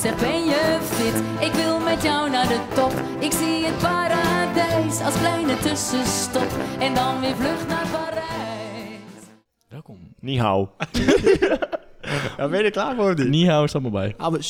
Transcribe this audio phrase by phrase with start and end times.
[0.00, 1.46] Zeg, ben je fit?
[1.48, 2.92] Ik wil met jou naar de top.
[3.18, 6.48] Ik zie het paradijs als kleine tussenstop.
[6.78, 9.24] En dan weer vlucht naar Parijs.
[9.68, 10.14] Welkom.
[10.20, 10.70] Ni hao.
[12.36, 13.28] ja, ben je er klaar voor niet?
[13.28, 14.14] Nihao staat maar bij.
[14.16, 14.40] Ah, maar.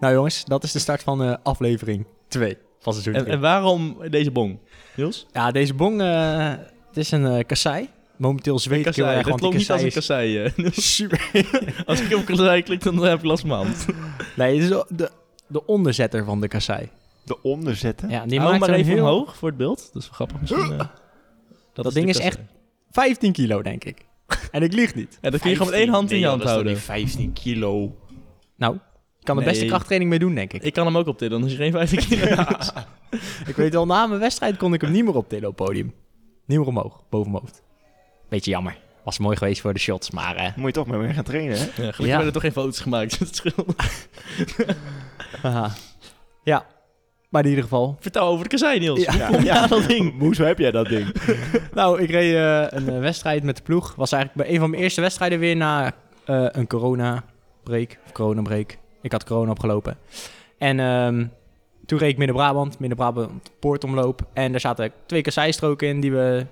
[0.00, 3.34] Nou jongens, dat is de start van eh, aflevering 2 van seizoen En, 3.
[3.34, 4.58] en waarom deze bong?
[4.96, 5.26] Niels?
[5.32, 6.48] Ja, deze bong, eh,
[6.86, 7.88] het is een eh kassei.
[8.18, 10.52] Momenteel zweet ik heel erg, want die klonk niet als een kassei.
[10.72, 11.30] super.
[11.86, 13.86] als ik op kassei klik, dan heb ik last van mijn hand.
[14.36, 15.10] Nee, het is de,
[15.46, 16.88] de onderzetter van de kassei.
[17.24, 18.08] De onderzetten?
[18.10, 19.02] Ja, die maakt maar even heel...
[19.02, 19.90] omhoog voor het beeld.
[19.92, 20.72] Dat is wel grappig misschien.
[20.80, 20.86] eh.
[21.72, 22.38] Dat ding is echt
[22.90, 24.06] 15 kilo, denk ik.
[24.50, 25.18] En ik lieg niet.
[25.20, 26.78] En dat kun je gewoon met één hand in je hand houden.
[26.78, 27.96] 15 kilo.
[28.56, 30.62] Nou, ik kan de beste krachttraining mee doen, denk ik.
[30.62, 32.44] Ik kan hem ook optillen, dan is hij geen 15 kilo.
[33.46, 35.94] Ik weet wel, na mijn wedstrijd kon ik hem niet meer optillen op het podium.
[36.46, 37.62] Niet meer omhoog, boven mijn hoofd.
[38.28, 38.76] Beetje jammer.
[39.04, 40.36] Was mooi geweest voor de shots, maar...
[40.36, 41.64] eh, Moet je toch maar weer gaan trainen, hè?
[41.64, 42.06] Ja, gelukkig Ja.
[42.06, 43.18] werden er toch geen foto's gemaakt.
[43.18, 43.74] Dat scheelt.
[46.44, 46.66] Ja,
[47.28, 47.96] maar in ieder geval.
[48.00, 49.04] Vertel over de kassei, Niels.
[49.42, 49.66] Ja.
[49.66, 50.12] Dat ding?
[50.18, 51.14] Moes, hoe heb jij dat ding?
[51.74, 53.94] Nou, ik reed eh, een eh, wedstrijd met de ploeg.
[53.94, 55.92] Was eigenlijk bij een van mijn eerste wedstrijden weer na
[56.24, 57.98] eh, een corona-break.
[58.06, 58.76] Of corona-break.
[59.02, 59.96] Ik had corona opgelopen.
[60.58, 61.26] En ehm,
[61.86, 62.78] toen reed ik Midden-Brabant.
[62.78, 64.20] Midden-Brabant poortomloop.
[64.32, 66.46] En daar zaten twee kasseistroken in die we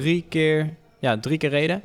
[0.00, 1.82] drie keer, ja, drie keer reden.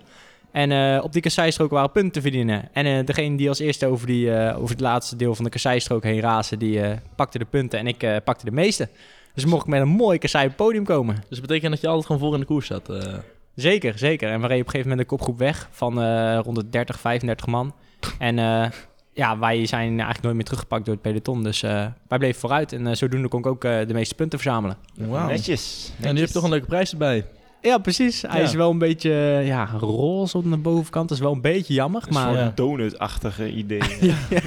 [0.52, 2.70] En eh, op die kasseistroken waren punten te verdienen.
[2.74, 5.50] En eh, degene die als eerste over, die, eh, over het laatste deel van de
[5.52, 7.80] kasseistrook heen raasde, die eh, pakte de punten.
[7.80, 8.90] En ik eh, pakte de meeste.
[9.34, 11.16] Dus mocht ik met een mooi kassei op het podium komen.
[11.16, 12.90] Dus dat betekent dat je altijd gewoon voor in de koers zat.
[12.90, 13.14] eh.
[13.56, 14.30] Zeker, zeker.
[14.30, 17.00] En we reden op een gegeven moment een kopgroep weg van eh, rond de 30,
[17.00, 17.74] 35 man.
[18.20, 18.66] En eh,
[19.14, 21.44] ja, wij zijn eigenlijk nooit meer teruggepakt door het peloton.
[21.44, 22.74] Dus eh, wij bleven vooruit.
[22.74, 24.78] En zodoende kon ik ook eh, de meeste punten verzamelen.
[24.96, 25.28] Wauw.
[25.28, 25.92] Netjes.
[26.02, 27.26] En nu heb je toch een leuke prijs erbij.
[27.62, 28.22] Ja, precies.
[28.22, 28.46] Hij Ja.
[28.46, 29.12] is wel een beetje
[29.44, 31.10] ja, roze op de bovenkant.
[31.10, 32.04] Dat is wel een beetje jammer.
[32.10, 33.82] Maar Maar een donut-achtige idee.
[34.30, 34.40] Ja.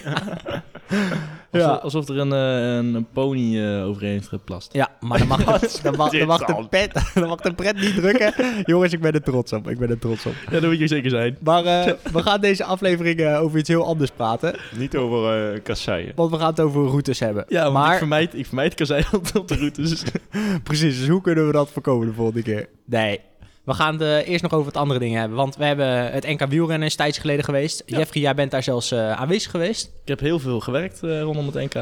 [1.60, 4.72] alsof er een, eh, een pony eh, overheen heeft geplast.
[4.72, 5.38] ja, maar dan mag,
[5.82, 6.68] dan mag, dan mag, de, dan?
[6.68, 8.32] pet, dan mag de pret niet drukken.
[8.64, 9.68] Jongens, ik ben er trots op.
[9.68, 10.34] Ik ben er trots op.
[10.50, 11.36] Ja, dat moet je zeker zijn.
[11.42, 14.54] Maar eh, we gaan deze aflevering eh, over iets heel anders praten.
[14.76, 16.12] Niet over uh, kasseien.
[16.16, 17.44] Want we gaan het over routes hebben.
[17.48, 20.02] Ja, want maar ik vermijd, ik vermijd altijd op de routes.
[20.62, 22.68] Precies, dus hoe kunnen we dat voorkomen de volgende keer?
[22.84, 23.20] Nee.
[23.64, 25.36] We gaan het eh, eerst nog over het andere dingen hebben.
[25.36, 27.82] Want we hebben het NK wielrennen is tijds geleden geweest.
[27.86, 27.98] Ja.
[27.98, 29.84] Jeffrey, jij bent daar zelfs eh, aanwezig geweest.
[29.84, 31.74] Ik heb heel veel gewerkt eh, rondom het NK.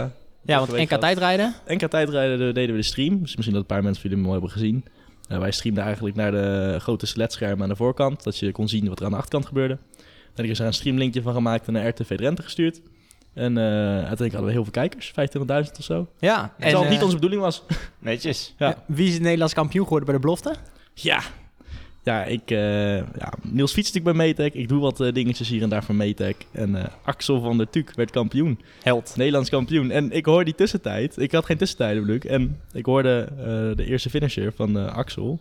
[0.42, 1.54] Ja, want NK tijdrijden.
[1.66, 3.20] NK tijdrijden deden we de stream.
[3.20, 4.84] Dus misschien dat een paar mensen jullie hem al hebben gezien.
[5.28, 8.22] Eh, wij streamden eigenlijk naar de grote LED-schermen aan de voorkant.
[8.22, 9.78] Dat je kon zien wat er aan de achterkant gebeurde.
[10.34, 12.80] Dan is er een streamlinkje van gemaakt en naar RTV Drenthe gestuurd.
[13.34, 15.10] En eh, uiteindelijk hadden we heel veel kijkers.
[15.10, 16.08] 25.000 of zo.
[16.18, 16.54] Ja.
[16.58, 17.62] Terwijl het niet onze bedoeling was.
[17.98, 18.54] Netjes.
[18.58, 18.84] Ja.
[18.86, 20.54] Wie is het Nederlands kampioen geworden bij de belofte?
[20.94, 21.22] Ja.
[22.02, 24.54] Ja, ik, eh, ja, Niels fietst natuurlijk bij Metec.
[24.54, 26.36] Ik doe wat eh, dingetjes hier en daar voor Metec.
[26.52, 28.58] En eh, Axel van der Tuuk werd kampioen.
[28.82, 29.12] Held.
[29.16, 29.90] Nederlands kampioen.
[29.90, 31.18] En ik hoor die tussentijd.
[31.18, 32.24] Ik had geen tussentijden bedoel ik.
[32.24, 33.28] En ik hoorde
[33.76, 35.40] de eerste finisher van Axel.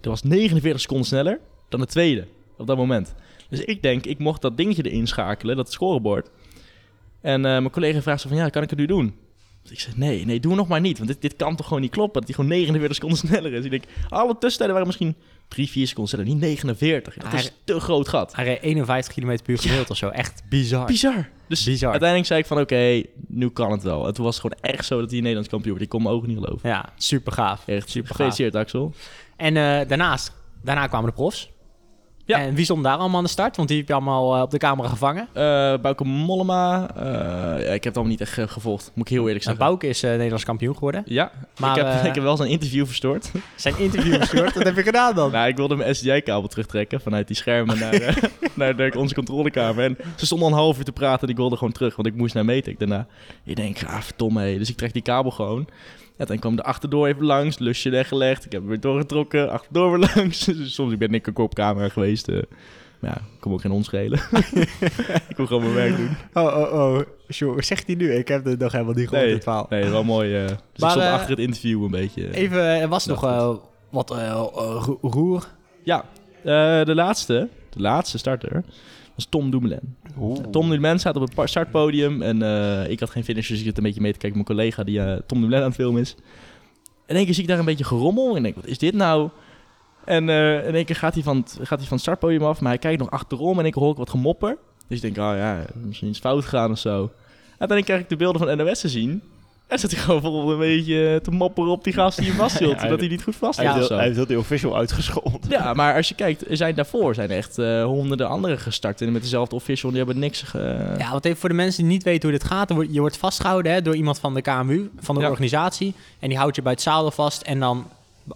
[0.00, 2.26] Dat was 49 seconden sneller dan de tweede
[2.56, 3.14] op dat moment.
[3.48, 6.30] Dus ik denk, ik mocht dat dingetje erin schakelen, dat scorebord.
[7.20, 9.14] En mijn collega vraagt zo van, ja, kan ik het nu doen?
[9.70, 10.96] Ik zeg, nee, nee, doe nog maar niet.
[10.98, 13.64] Want dit, dit kan toch gewoon niet kloppen, dat hij gewoon 49 seconden sneller is.
[13.64, 15.14] Ik denk, alle tussentijden waren misschien
[15.48, 17.14] 3, 4 seconden sneller, niet 49.
[17.14, 18.34] Dat is Hij- te groot gat.
[18.36, 20.08] Hij reed 51 km per uur gemiddeld of zo.
[20.08, 20.86] Echt bizar.
[20.86, 21.28] Bizar.
[21.48, 21.90] Dus Bizar.
[21.90, 24.06] uiteindelijk zei ik van, oké, nu kan het wel.
[24.06, 25.84] En toen was het gewoon echt zo dat hij Nederlands kampioen werd.
[25.84, 26.68] Ik kon mijn ogen niet geloven.
[26.68, 27.62] Ja, super gaaf.
[27.66, 28.16] Echt Super gaaf.
[28.16, 28.94] gefeliciteerd, Axel.
[29.36, 30.32] En eh, daarnaast,
[30.62, 31.50] daarna kwamen de profs.
[32.28, 32.40] Ja.
[32.40, 33.56] En wie stond daar allemaal aan de start?
[33.56, 35.28] Want die heb je allemaal eh, op de camera gevangen.
[35.32, 36.90] Eh Bauke Mollema.
[36.96, 38.90] eh, ja, ik heb het allemaal niet echt gevolgd.
[38.94, 39.64] Moet ik heel eerlijk En zeggen.
[39.64, 41.02] Bouke is Nederlands kampioen geworden.
[41.06, 43.30] Ja, Maar, ik, heb, ik heb wel zijn interview verstoord.
[43.56, 44.54] Zijn interview gestuurd.
[44.54, 45.30] Wat heb je gedaan dan?
[45.32, 48.18] nou, ik wilde mijn SDI-kabel terugtrekken vanuit die schermen naar,
[48.54, 49.84] naar de- onze controlekamer.
[49.84, 52.08] En ze stonden al een half uur te praten en ik wilde gewoon terug, want
[52.08, 53.06] ik moest naar Metec daarna.
[53.44, 54.58] Ik denk, ah, verdomme, hé.
[54.58, 55.68] Dus ik trek die kabel gewoon.
[56.18, 58.44] Ja, dan kwam de achterdoor even langs, lusje weggelegd.
[58.44, 60.44] Ik heb hem weer doorgetrokken, achterdoor weer langs.
[60.44, 62.28] Dus soms ben ik ook op camera geweest.
[62.28, 62.42] eh.
[63.00, 64.18] maar ja, ik kom ook geen ons schelen.
[65.28, 66.16] ik wil gewoon mijn werk doen.
[66.32, 67.00] Oh, oh, oh.
[67.32, 68.12] Sjoe, wat zegt hij nu?
[68.14, 69.34] Ik heb het nog helemaal niet gehoord, Nee.
[69.34, 69.66] dit verhaal.
[69.70, 70.34] Nee, wel mooi.
[70.36, 72.34] eh dus Maar, ik stond eh, achter het interview een beetje.
[72.34, 73.54] Even, er was nog eh,
[73.90, 75.46] wat ro- roer.
[75.82, 76.04] Ja,
[76.44, 78.62] eh, de laatste, de laatste starter
[79.18, 79.96] was Tom Dumoulin.
[80.18, 80.38] Oeh.
[80.50, 83.76] Tom Dumoulin staat op het startpodium en eh, ik had geen finish, dus ik zit
[83.76, 86.00] een beetje mee te kijken met mijn collega die eh, Tom Dumoulin aan het filmen
[86.00, 86.14] is.
[87.06, 88.30] In één keer zie ik daar een beetje gerommel.
[88.30, 89.28] En ik denk, wat is dit nou?
[90.04, 92.60] En eh, in één keer gaat hij, van het, gaat hij van het startpodium af.
[92.60, 93.58] Maar hij kijkt nog achterom.
[93.58, 94.56] En keer hoor ik wat gemopper.
[94.86, 97.10] Dus ik denk, oh ja, misschien iets fout gegaan of zo.
[97.58, 99.22] En dan krijg ik de beelden van NOS te zien.
[99.68, 102.80] En zit hij gewoon vol een beetje te mopperen op die gast die hem vasthield.
[102.80, 103.96] Ja, dat hij niet goed vast Hij, hield heeft of heel- zo.
[103.96, 105.40] hij heeft heel die official uitgescholden.
[105.48, 109.00] Ja, maar als je kijkt, er zijn daarvoor zijn echt eh, honderden anderen gestart.
[109.00, 110.94] En met dezelfde official, die hebben niks ge...
[110.98, 112.68] Ja, want even voor de mensen die niet weten hoe dit gaat.
[112.68, 115.28] er wordt- Je wordt vastgehouden hè, door iemand van de KMU, van de Ja.
[115.30, 115.94] organisatie.
[116.18, 117.42] En die houdt je bij het zadel vast.
[117.42, 117.86] En dan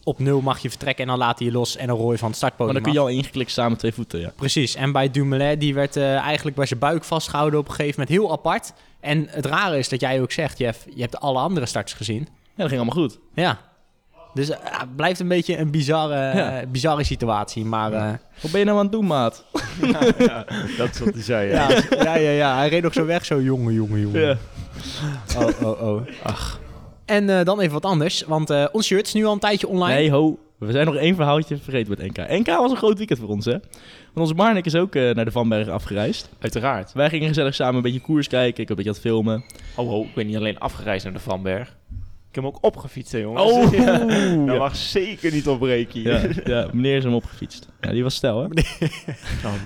[0.04, 1.76] op nul mag je vertrekken en dan laat hij je los.
[1.76, 3.04] En dan rooi van het Maar startpodium dan kun je af.
[3.04, 4.32] al ingeklikt staan met twee voeten, ja.
[4.36, 4.74] Precies.
[4.74, 8.18] En bij Dumoulin, die werd eh, eigenlijk bij zijn buik vastgehouden op een gegeven moment.
[8.18, 8.72] Heel apart.
[9.00, 12.28] En het rare is dat jij ook zegt, Jeff, je hebt alle andere starts gezien.
[12.28, 13.18] Ja, dat ging allemaal goed.
[13.34, 13.58] Ja.
[14.34, 16.60] Dus eh, het blijft een beetje een bizarre, Ja.
[16.60, 17.64] eh, bizarre situatie.
[17.64, 18.10] Maar eh,
[18.40, 19.44] Wat ben je nou aan het doen, maat?
[20.18, 20.44] ja,
[20.78, 21.50] dat is wat hij zei.
[21.50, 21.68] Ja.
[21.70, 23.24] ja, ja, ja, ja, hij reed nog zo weg.
[23.24, 24.20] Zo jongen, jongen, jongen.
[24.20, 24.36] Ja.
[25.38, 26.02] Oh, oh, oh.
[26.22, 26.60] Ach.
[27.12, 28.22] En eh, dan even wat anders.
[28.26, 29.94] Want eh, ons shirt is nu al een tijdje online.
[29.94, 30.38] Nee, ho.
[30.58, 32.28] We zijn nog één verhaaltje vergeten met NK.
[32.38, 33.52] NK was een groot weekend voor ons, hè?
[33.52, 33.60] Want
[34.14, 36.28] onze Marnik is ook eh, naar de Vanberg afgereisd.
[36.40, 36.92] Uiteraard.
[36.92, 38.62] Wij gingen gezellig samen een beetje koers kijken.
[38.62, 39.44] Ik een beetje aan het filmen.
[39.76, 41.68] Oh, ho, ik ben niet alleen afgereisd naar de Vanberg.
[42.28, 43.52] Ik heb hem ook opgefietst, hè, jongens.
[43.52, 43.72] Oh!
[43.84, 44.10] Ja, dat
[44.46, 44.56] Ja.
[44.58, 46.00] mag zeker niet opbreken.
[46.02, 47.68] Ja, ja, meneer is hem opgefietst.
[47.80, 48.46] Ja, die was stel, hè?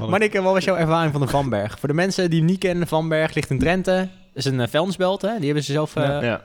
[0.00, 1.78] Oh, Maar wat was jouw ervaring van de Vanberg?
[1.78, 4.08] Voor de mensen die hem niet kennen, Vanberg ligt in Drenthe.
[4.32, 5.36] Dat is een uh, vuilnisbelt, hè?
[5.36, 6.44] Die hebben ze zelf eh, Ja.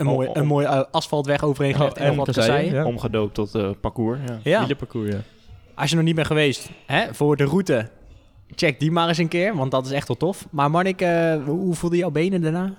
[0.00, 0.34] Een Oh, mooi, oh.
[0.36, 2.84] een mooi eh, asfaltweg overheen gelegd Oh, en wat kasseien, ja.
[2.84, 4.18] omgedoopt tot eh, parcours.
[4.26, 4.38] Ja.
[4.42, 4.58] Ja.
[4.58, 5.18] Wielerparcours, ja.
[5.74, 7.88] Als je nog niet bent geweest, hè, voor de route,
[8.54, 10.46] check die maar eens een keer, want dat is echt wel tof.
[10.50, 12.74] Maar Marnik, eh, hoe voelde jouw benen daarna?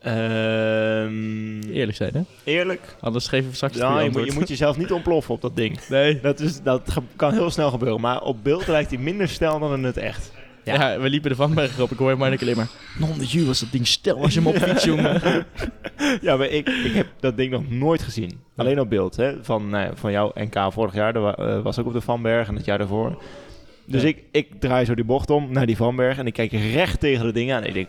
[0.00, 2.20] Ehm, Eerlijk zijn, hè?
[2.44, 2.96] eerlijk?
[3.00, 5.78] Anders geven we straks Ja, je, moet, je moet jezelf niet ontploffen op dat ding.
[5.88, 6.20] Nee.
[6.20, 8.00] Dat, is, dat kan heel snel gebeuren.
[8.00, 10.32] Maar op beeld lijkt hij minder snel dan in het echt.
[10.64, 11.00] Ja.
[11.00, 11.90] we liepen de Vanberg op.
[11.90, 12.68] Ik hoor Marnik alleen maar...
[12.98, 15.20] Non de you was dat ding stel als je hem opfietst, jongen.
[16.20, 18.40] Ja, maar ik, ik heb dat ding nog nooit gezien.
[18.56, 19.16] Alleen op beeld.
[19.16, 19.44] Hè?
[19.44, 21.12] Van, nou ja, van jouw NK vorig jaar.
[21.12, 23.22] Dat eh, was ook op de Vanberg en het jaar daarvoor.
[23.84, 24.08] Dus Ja.
[24.08, 26.18] ik, ik draai zo die bocht om naar die Vanberg.
[26.18, 27.62] En ik kijk recht tegen de ding aan.
[27.62, 27.88] En ik denk...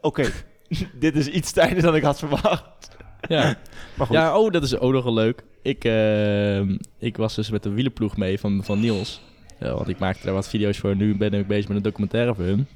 [0.00, 0.24] Oké,
[1.00, 2.96] dit is iets tijder dan ik had verwacht.
[3.28, 3.54] Ja.
[3.96, 4.16] Maar goed.
[4.16, 5.44] Ja, oh, dat is ook nog wel leuk.
[5.62, 9.22] Ik, ehm, ik was dus met de wielenploeg mee van, van Niels.
[9.60, 10.96] Ja, want ik maakte daar wat video's voor.
[10.96, 12.66] Nu ben ik bezig met een documentaire voor hem.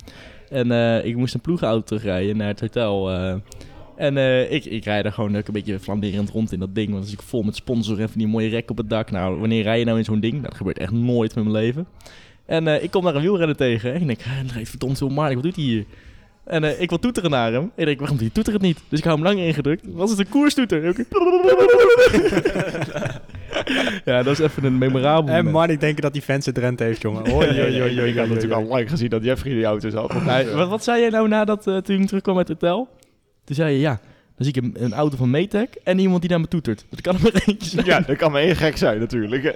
[0.49, 3.11] En eh, ik moest een ploegenauto terugrijden naar het hotel.
[3.11, 3.35] eh.
[3.97, 6.93] en eh, ik, ik rijd er gewoon een beetje flanderend rond in dat ding.
[6.93, 9.11] Want zit ik vol met sponsor en van die mooie rek op het dak.
[9.11, 10.43] Nou, wanneer rij je nou in zo'n ding?
[10.43, 11.87] Dat gebeurt echt nooit met mijn leven.
[12.47, 13.95] En eh, ik kom daar een wielrenner tegen.
[13.95, 15.85] En ik denk, hij rijdt verdomd zo Mark, wat doet hij hier?
[16.45, 17.63] En eh, ik wil toeteren naar hem.
[17.63, 18.81] En ik denk, waarom doe je toeteren niet?
[18.89, 19.85] Dus ik hou hem lang ingedrukt.
[19.93, 20.89] Was het een koerstoeter?
[20.89, 20.97] Ook-
[24.05, 25.55] ja, dat is even een memorabel En moment.
[25.55, 27.31] Marnik denken dat die fans het Drenthe heeft, jongen.
[27.31, 27.47] Hoi,
[28.11, 30.25] ik had natuurlijk al lang gezien dat Jeffrey die auto zat.
[30.25, 32.89] Nee, wat, wat zei jij nou nadat uh, toen ik terugkwam uit het hotel?
[33.45, 34.01] Toen zei je, ja,
[34.37, 36.85] dan zie ik een, een auto van Metec en iemand die naar me toetert.
[36.91, 37.87] Dat kan er maar eentje zijn.
[37.87, 39.55] Ja, dat kan maar één gek zijn natuurlijk.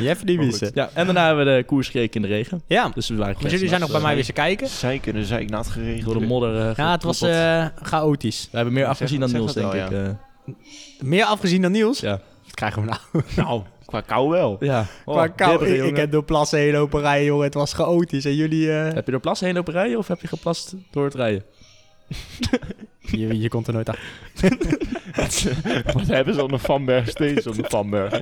[0.00, 0.54] Jeff die.
[0.74, 2.62] Ja, en daarna hebben we de koers gekeken in de regen.
[2.66, 4.68] Ja, Dus we waren jullie zijn nog bij mij weer te kijken.
[4.68, 6.04] Zij kunnen zeiknat geregeld.
[6.04, 6.68] door de modder.
[6.68, 8.48] eh, Ja, het was eh, chaotisch.
[8.50, 9.90] we hebben meer zeg- afgezien dan Niels, denk wel, ik.
[9.90, 10.02] ja.
[10.02, 10.54] eh.
[11.00, 12.00] Meer afgezien dan Niels.
[12.00, 12.20] ja.
[12.60, 13.24] Krijgen we nou?
[13.46, 14.56] Nou, qua kou wel.
[14.60, 14.86] ja.
[15.04, 17.44] Oh, Qua kou, ik, heb door plassen heen lopen rijden, jongen.
[17.44, 18.24] Het was chaotisch.
[18.24, 18.72] En jullie...
[18.72, 21.44] eh, Heb je door plassen heen lopen rijden of heb je geplast door het rijden?
[23.00, 24.04] je, je komt er nooit achter.
[25.94, 28.20] Wat hebben ze op de Vanberg steeds op de Vanberg?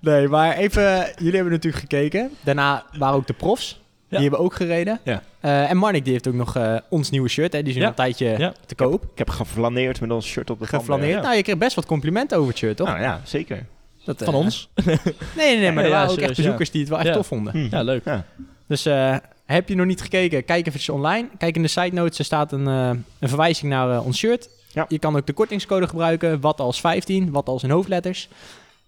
[0.00, 0.82] Nee, maar even...
[1.16, 2.30] Jullie hebben natuurlijk gekeken.
[2.44, 3.80] Daarna waren ook de profs.
[4.08, 4.16] Ja.
[4.18, 5.00] Die hebben ook gereden.
[5.04, 5.22] Ja.
[5.40, 7.52] Eh, en Marnik die heeft ook nog eh, ons nieuwe shirt.
[7.52, 7.62] Hè.
[7.62, 8.52] Die is nu een tijdje Ja.
[8.66, 9.02] te koop.
[9.02, 11.22] Ik heb geflaneerd met ons shirt op de Geflaneerd.
[11.22, 12.86] Nou, je kreeg best wat complimenten over het shirt, toch?
[12.88, 13.66] Nou ja, zeker.
[14.04, 14.68] Dat, Van eh, ons?
[14.84, 14.96] Nee,
[15.36, 15.72] nee, nee.
[15.72, 17.14] Maar Ja, er ja, waren ook echt bezoekers die het wel echt Ja.
[17.14, 17.52] tof vonden.
[17.52, 17.68] Hm.
[17.70, 18.04] Ja, leuk.
[18.04, 18.24] Ja.
[18.66, 21.28] Dus eh, heb je nog niet gekeken, kijk eventjes online.
[21.38, 24.48] Kijk in de side notes, er staat een, eh, een verwijzing naar ons shirt.
[24.72, 24.84] Ja.
[24.88, 28.28] Je kan ook de kortingscode gebruiken, wat als 15, wat als in hoofdletters.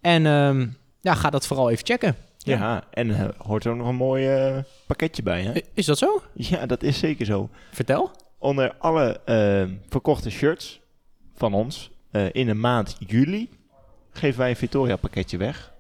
[0.01, 0.67] En ehm,
[1.01, 2.17] ja, ga dat vooral even checken.
[2.45, 5.53] Ja, en eh, hoort er ook nog een mooi eh, pakketje bij, hè?
[5.75, 6.23] Is dat zo?
[6.35, 7.51] Ja, dat is zeker zo.
[7.73, 8.11] Vertel.
[8.39, 10.81] Onder alle eh, verkochte shirts
[11.35, 11.91] van ons
[12.33, 13.49] in de maand juli
[14.13, 15.73] geven wij een Victoria pakketje weg.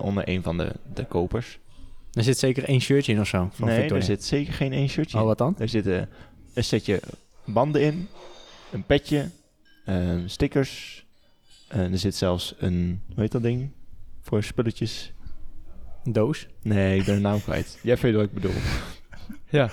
[0.00, 1.58] onder een van de, de kopers.
[2.12, 3.48] Er zit zeker één shirtje in of zo.
[3.52, 4.02] Van nee, Victoria.
[4.02, 5.54] er zit zeker geen één shirtje Oh, wat dan?
[5.58, 6.08] Er zitten
[6.54, 7.00] een setje
[7.44, 8.08] banden in,
[8.72, 9.30] een petje,
[10.26, 11.04] stickers.
[11.68, 13.70] En er zit zelfs een, hoe heet dat ding?
[14.20, 15.12] Voor spulletjes.
[16.06, 16.46] Een doos.
[16.62, 17.78] Nee, ik ben de naam kwijt.
[17.82, 18.52] Jij weet wat ik bedoel.
[19.50, 19.70] Ja.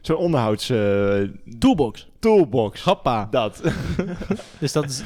[0.00, 1.20] Zo'n onderhouds eh,
[1.58, 2.08] Toolbox.
[2.18, 2.82] toolbox.
[2.82, 3.28] Hoppa.
[3.30, 3.62] Dat
[4.60, 5.02] Dus dat is...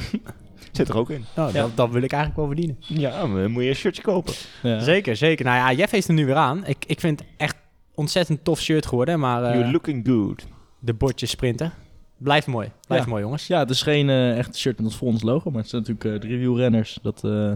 [0.73, 1.25] zit er ook in.
[1.37, 1.61] Oh, Ja.
[1.63, 2.77] dat, dat wil ik eigenlijk wel verdienen.
[2.81, 4.35] Ja, maar dan moet je een shirtje kopen.
[4.63, 4.79] Ja.
[4.81, 5.45] Zeker, zeker.
[5.45, 6.67] Nou ja, Jeff heeft hem nu weer aan.
[6.67, 7.57] Ik, ik vind het echt
[7.95, 9.19] ontzettend tof shirt geworden.
[9.21, 10.47] Maar eh, You're looking good.
[10.79, 11.73] de bordjes sprinten.
[12.19, 12.71] Blijft mooi.
[12.87, 13.11] Blijft Ja.
[13.11, 13.47] mooi, jongens.
[13.47, 15.83] Ja, het is geen eh, echt shirt met ons voor ons logo, maar het zijn
[15.87, 16.99] natuurlijk eh, de reviewrenners.
[17.03, 17.53] Dat eh,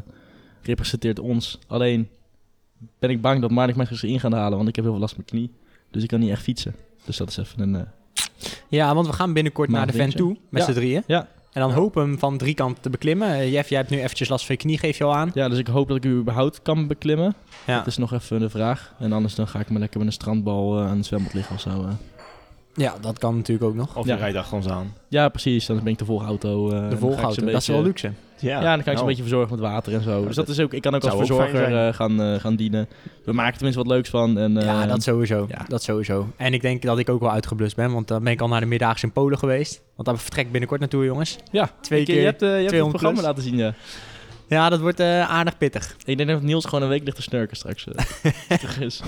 [0.63, 1.59] representeert ons.
[1.67, 2.09] Alleen
[2.99, 5.03] ben ik bang dat Marnik mij zich in gaan halen, want ik heb heel veel
[5.03, 5.57] last met mijn knie.
[5.91, 6.75] Dus ik kan niet echt fietsen.
[7.05, 7.75] Dus dat is even een...
[7.75, 7.83] eh,
[8.69, 10.69] Ja, want we gaan binnenkort naar de vent toe, met Ja.
[10.69, 11.03] z'n drieën.
[11.07, 11.29] Ja.
[11.53, 13.29] En dan hopen hem van drie kanten te beklimmen.
[13.29, 15.31] Eh, Jeff, jij hebt nu eventjes last van je knie, geef je al aan.
[15.35, 17.35] ja, dus ik hoop dat ik u überhaupt kan beklimmen.
[17.67, 18.95] Ja, Dat is nog even de vraag.
[18.99, 21.55] En anders dan ga ik me lekker met een strandbal eh, aan het zwembad liggen
[21.55, 21.69] of zo.
[21.71, 21.89] eh.
[22.75, 23.97] ja dat kan natuurlijk ook nog.
[23.97, 24.15] Of Ja.
[24.15, 24.93] je rijdt achter ons aan.
[25.09, 25.67] Ja, precies.
[25.67, 26.71] Dan ben ik de volgauto.
[26.71, 28.13] eh, ga De volgauto, dat is wel luxe.
[28.41, 30.27] Ja, Ja, dan kan ik ze nou, een beetje verzorgen met water en zo.
[30.27, 32.89] dus dat is ook, ik kan ook als ook verzorger eh, gaan, eh, gaan dienen.
[33.25, 34.39] We maken er tenminste wat leuks van.
[34.39, 35.47] En, eh, ja, dat sowieso.
[35.49, 35.65] ja.
[35.69, 36.29] dat sowieso.
[36.37, 38.61] En ik denk dat ik ook wel uitgeblust ben, want dan ben ik al naar
[38.61, 39.83] de Middagse in Polen geweest.
[39.97, 41.37] Want daar vertrek ik binnenkort naartoe, jongens.
[41.51, 43.37] ja, Twee ik- keer Je hebt, eh, je hebt het 200 programma plus.
[43.37, 43.75] laten zien, ja.
[44.49, 45.97] Ja, dat wordt eh, aardig pittig.
[46.05, 47.87] Ik denk dat Niels gewoon een week ligt te snurken straks.
[47.89, 49.03] eh, terug is.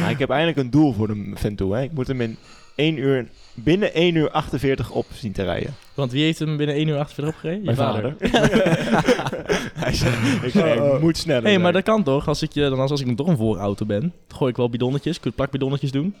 [0.00, 1.74] Maar ik heb eindelijk een doel voor de vent toe.
[1.74, 1.82] Hè.
[1.82, 2.36] Ik moet hem in
[2.80, 5.74] 1 uur, binnen 1 uur 48 op zien te rijden.
[5.94, 7.64] Want wie heeft hem binnen 1 uur 48 opgereden?
[7.64, 8.14] Mijn Je vader.
[9.84, 10.94] Hij zei, ik zei, Oh, oh.
[10.94, 12.28] ik moet sneller Hé, hey, maar dat kan toch?
[12.28, 14.70] Als ik, je, dan als, als ik dan toch een voorauto ben, gooi ik wel
[14.70, 15.20] bidonnetjes.
[15.20, 16.14] Kun je plakbidonnetjes doen?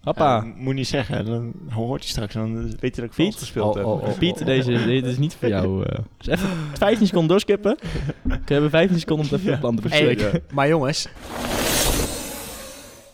[0.00, 0.36] Hoppa.
[0.36, 2.34] Ja, moet niet zeggen, dan hoort hij straks.
[2.34, 3.38] Dan weet hij dat ik vals Piet?
[3.38, 3.84] gespeeld heb.
[3.84, 4.18] Oh, oh, oh.
[4.18, 5.84] Piet, deze, dit is niet voor jou.
[5.86, 5.98] eh.
[6.18, 7.76] Dus even 15 seconden doorskippen.
[8.22, 10.42] We hebben 15 seconden om het even Ja, plan te Hey, bespreken.
[10.52, 11.08] maar jongens.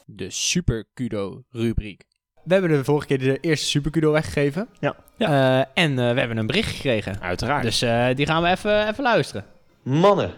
[0.06, 2.02] De Super Kudo rubriek.
[2.42, 4.68] We hebben de vorige keer de eerste Super Kudo weggegeven.
[4.78, 4.94] Ja.
[5.16, 7.20] Eh, en eh, we hebben een bericht gekregen.
[7.20, 7.62] Uiteraard.
[7.62, 9.44] Dus eh, die gaan we even, even luisteren.
[9.82, 10.30] Mannen,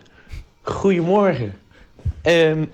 [0.62, 1.54] goedemorgen.
[2.22, 2.64] Ehm,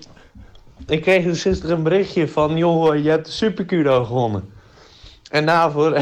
[0.87, 4.49] ik kreeg dus gisteren een berichtje van, joh, je hebt de Supercudo gewonnen.
[5.29, 5.97] En daarvoor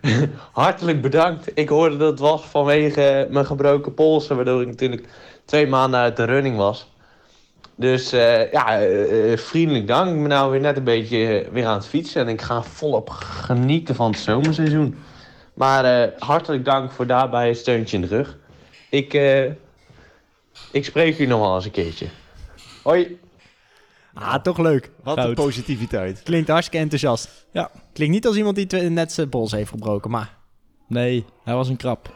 [0.52, 1.50] hartelijk bedankt.
[1.54, 5.08] Ik hoorde dat het was vanwege mijn gebroken polsen, waardoor ik natuurlijk
[5.44, 6.90] twee maanden uit de running was.
[7.76, 10.08] Dus eh, ja, eh, eh, vriendelijk dank.
[10.14, 13.08] Ik ben nou weer net een beetje weer aan het fietsen en ik ga volop
[13.10, 14.96] genieten van het zomerseizoen.
[15.54, 18.36] Maar eh, hartelijk dank voor daarbij een steuntje in de rug.
[18.90, 19.44] Ik, eh,
[20.72, 22.06] ik spreek u nog wel eens een keertje.
[22.82, 23.18] Hoi.
[24.14, 24.90] Ah, toch leuk.
[25.02, 26.22] Wat een positiviteit.
[26.22, 27.46] Klinkt hartstikke enthousiast.
[27.52, 27.70] Ja.
[27.92, 30.34] Klinkt niet als iemand die net zijn pols heeft gebroken, maar
[30.88, 32.14] Nee, hij was een krap.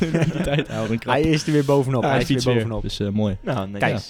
[0.00, 1.14] In die tijd, hij was een krap.
[1.14, 2.02] hij is er weer bovenop.
[2.02, 2.62] Ja, hij hij is weer fietst weer.
[2.62, 2.82] bovenop.
[2.82, 3.36] Dus eh, mooi.
[3.40, 3.92] Nou, nee, Kijk.
[3.92, 4.00] ja.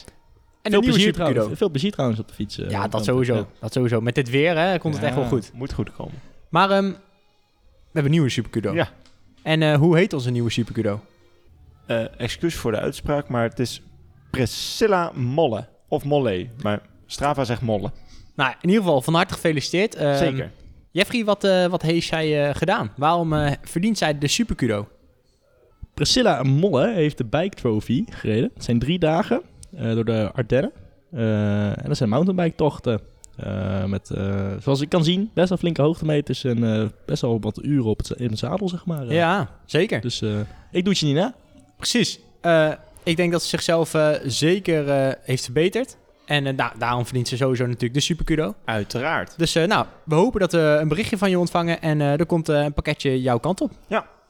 [0.62, 2.59] En veel, plezier trouwens, veel plezier trouwens op de fiets.
[2.59, 3.35] eh, Ja, dat sowieso.
[3.35, 3.47] Ja.
[3.61, 4.00] Dat sowieso.
[4.00, 5.50] Met dit weer hè, komt het echt wel goed.
[5.54, 6.14] Moet goed komen.
[6.49, 6.95] Maar ehm, we
[7.85, 8.73] hebben een nieuwe Super Kudo.
[8.75, 8.88] Ja.
[9.42, 11.00] En eh, hoe heet onze nieuwe Super Kudo?
[11.87, 13.83] Eh, excuus voor de uitspraak, maar het is
[14.31, 15.69] Priscilla Molle.
[15.88, 16.47] Of Molle.
[16.62, 17.90] Maar Strava zegt Molle.
[18.37, 19.95] Nou, in ieder geval van harte gefeliciteerd.
[19.95, 20.50] Ehm, Zeker.
[20.90, 22.92] Jeffrey, wat, eh, wat heeft zij eh, gedaan?
[22.97, 24.88] Waarom eh, verdient zij de Super Kudo?
[25.95, 28.50] Priscilla Molle heeft de Bike Trophy gereden.
[28.54, 29.42] Het zijn drie dagen
[29.94, 30.72] door de Ardennen.
[31.12, 33.00] Eh, en dat zijn mountainbike tochten.
[33.36, 37.40] Eh, met, eh, zoals ik kan zien, best wel flinke hoogtemeters en eh, best wel
[37.40, 39.02] wat uren op het, in het zadel, zeg maar.
[39.08, 40.00] Eh, Ja, zeker.
[40.00, 40.30] Dus eh,
[40.70, 41.34] ik doe het je niet na.
[41.76, 42.20] Precies.
[42.40, 42.70] Eh,
[43.02, 45.96] ik denk dat ze zichzelf eh, zeker eh, heeft verbeterd.
[46.26, 48.54] En eh, da- daarom verdient ze sowieso natuurlijk de Super Kudo.
[48.64, 49.38] Uiteraard.
[49.38, 51.82] Dus eh, nou, we hopen dat we een berichtje van je ontvangen.
[51.82, 53.70] En eh, er komt eh, een pakketje jouw kant op.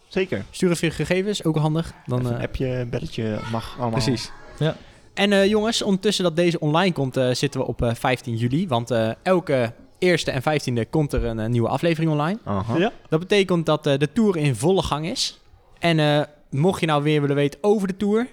[0.08, 0.44] Zeker.
[0.50, 1.92] Stuur even je gegevens, ook handig.
[2.06, 4.00] Dan, Even eh, een appje, belletje, mag allemaal.
[4.00, 4.30] Precies.
[4.58, 4.74] Ja.
[5.14, 8.68] En eh, jongens, ondertussen dat deze online komt, eh, zitten we op eh, 15 juli.
[8.68, 12.38] Want eh, elke eerste en 15e komt er een eh, nieuwe aflevering online.
[12.76, 12.92] Ja.
[13.08, 15.40] Dat betekent dat eh, de tour in volle gang is.
[15.78, 18.26] En eh, mocht je nou weer willen weten over de tour,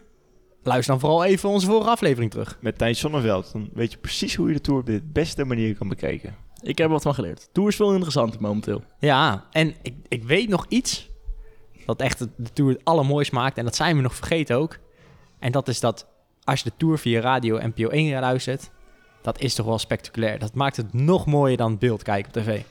[0.64, 2.58] luister dan vooral even onze vorige aflevering terug.
[2.62, 3.52] Met Tijn Sonneveld.
[3.54, 6.36] Dan weet je precies hoe je de Tour op de beste manier kan bekijken.
[6.62, 7.50] Ik heb er wat van geleerd.
[7.52, 8.84] Tour is veel interessanter momenteel.
[9.00, 11.10] Ja, en ik, ik weet nog iets
[11.86, 13.58] dat echt de tour het allermooist maakt.
[13.58, 14.78] En dat zijn we nog vergeten ook.
[15.40, 16.08] En dat is dat
[16.44, 18.70] als je de tour via radio NPO 1 luistert,
[19.22, 20.40] dat is toch wel spectaculair.
[20.40, 22.62] Dat maakt het nog mooier dan beeld kijken op tv.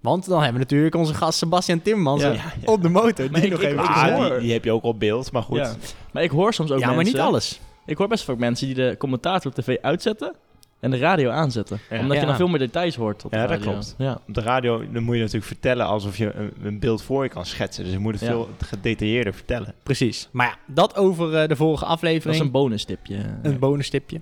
[0.00, 2.34] Want dan hebben we natuurlijk onze gast Sebastian Timmermans Ja.
[2.64, 3.30] op de motor.
[3.30, 5.42] Maar Die ik- nog ik- even Ah, die, die heb je ook op beeld, maar
[5.42, 5.56] goed.
[5.56, 5.74] Ja.
[6.12, 7.60] Maar ik hoor soms ook ja, maar niet alles.
[7.86, 10.34] Ik hoor best vaak mensen die de commentator op tv uitzetten
[10.80, 11.78] en de radio aanzetten.
[11.90, 11.98] Ja.
[11.98, 12.20] Omdat Ja.
[12.20, 13.70] je dan veel meer details hoort op de Ja, dat radio.
[13.72, 13.94] klopt.
[13.98, 14.20] Ja.
[14.28, 17.28] Op de radio dan moet je natuurlijk vertellen alsof je een, een beeld voor je
[17.30, 17.84] kan schetsen.
[17.84, 18.26] Dus je moet het Ja.
[18.28, 19.74] veel gedetailleerder vertellen.
[19.82, 20.28] Precies.
[20.30, 22.34] Maar ja, dat over eh, de vorige Dat aflevering.
[22.40, 23.16] is een bonus tipje.
[23.42, 24.20] Een bonustipje.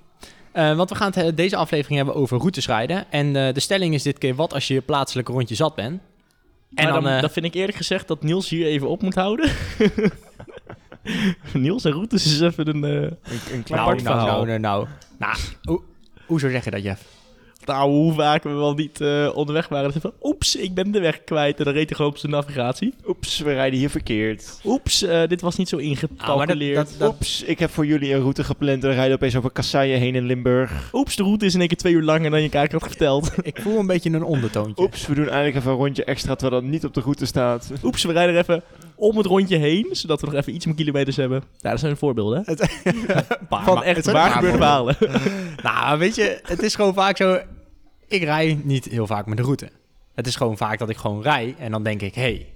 [0.53, 3.05] Eh, want we gaan het eh, deze aflevering hebben over routes rijden.
[3.11, 6.01] En eh, de stelling is dit keer wat als je je plaatselijke rondje zat bent.
[6.75, 9.51] En dan, dan, dan vind ik eerlijk gezegd dat Niels hier even op moet houden.
[11.53, 12.85] Niels en routes is even een...
[12.85, 13.11] eh, Een,
[13.53, 14.45] een klein nou, apart nou, verhaal.
[14.45, 14.87] nou, nou, nou.
[15.19, 15.81] Nou,
[16.29, 17.03] hoezo zeg je dat, Jeff?
[17.65, 19.93] Nou, hoe vaak we wel niet eh, onderweg waren.
[19.93, 21.59] Dat van, oeps, ik ben de weg kwijt.
[21.59, 22.95] En dan reed hij gewoon op zijn navigatie.
[23.07, 24.61] Oeps, we rijden hier verkeerd.
[24.65, 26.77] Oeps, eh, dit was niet zo Ah, ingecalculeerd.
[26.77, 29.51] dat- dat- Oeps, ik heb voor jullie een route gepland en we rijden opeens over
[29.51, 30.91] Kasseien heen in Limburg.
[30.93, 33.31] Oeps, de route is in één keer twee uur langer dan je kaart had verteld.
[33.43, 34.83] Ik voel een beetje een ondertoontje.
[34.85, 37.73] Oeps, we doen eigenlijk even een rondje extra terwijl dat niet op de route staat.
[37.83, 38.63] Oeps, we rijden er even
[38.99, 39.89] om het rondje heen.
[39.91, 41.43] Zodat we nog even iets meer kilometers hebben.
[41.59, 42.43] Ja, dat zijn voorbeelden.
[42.47, 42.55] hè?
[43.49, 44.97] Paar Van echt het waar gebeurde verhalen.
[45.63, 47.39] Nou, weet je, het is gewoon vaak zo...
[48.09, 49.71] Ik rij niet heel vaak met de route.
[50.15, 52.15] Het is gewoon vaak dat ik gewoon rij en dan denk ik...
[52.15, 52.47] hey,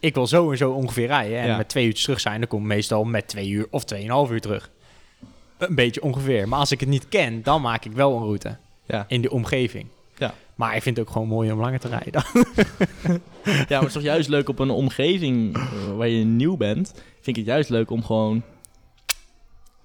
[0.00, 1.38] ik wil zo en zo ongeveer rijden.
[1.38, 1.56] En Ja.
[1.56, 4.40] met twee uurtjes terug zijn, dan kom ik meestal met twee uur of tweeënhalf uur
[4.40, 4.70] terug.
[5.58, 6.48] Een beetje ongeveer.
[6.48, 9.04] Maar als ik het niet ken, dan maak ik wel een route Ja.
[9.08, 9.86] in de omgeving.
[10.16, 10.34] Ja.
[10.62, 12.22] Maar ik vind het ook gewoon mooi om langer te rijden.
[13.44, 15.62] Ja, maar het is toch juist leuk op een omgeving eh,
[15.96, 16.92] waar je nieuw bent.
[17.20, 18.42] Vind ik het juist leuk om gewoon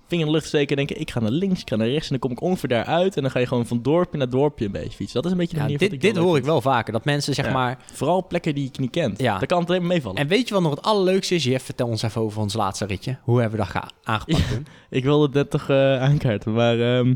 [0.08, 1.00] vinger in de lucht te steken en denken...
[1.02, 3.16] ik ga naar links, ik ga naar rechts en dan kom ik ongeveer daaruit.
[3.16, 5.16] En dan ga je gewoon van dorpje naar dorpje een beetje fietsen.
[5.16, 6.94] Dat is een beetje de Ja, manier dit wat dit hoor ik wel vaker.
[6.94, 7.52] Dat mensen zeg Ja.
[7.52, 7.78] maar...
[7.94, 9.20] Vooral plekken die ik niet kent.
[9.22, 9.38] Ja.
[9.38, 10.18] Daar kan het alleen maar meevallen.
[10.18, 11.44] En weet je wat nog het allerleukste is?
[11.44, 13.18] Jeff, vertel ons even over ons laatste ritje.
[13.24, 14.68] Hoe hebben we dat ga- aangepakt toen?
[14.90, 17.14] Ik wilde het net toch eh, aankaarten, maar ehm,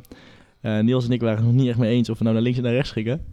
[0.62, 2.44] eh, Niels en ik waren het nog niet echt mee eens of we nou naar
[2.44, 3.25] links en naar rechts gingen.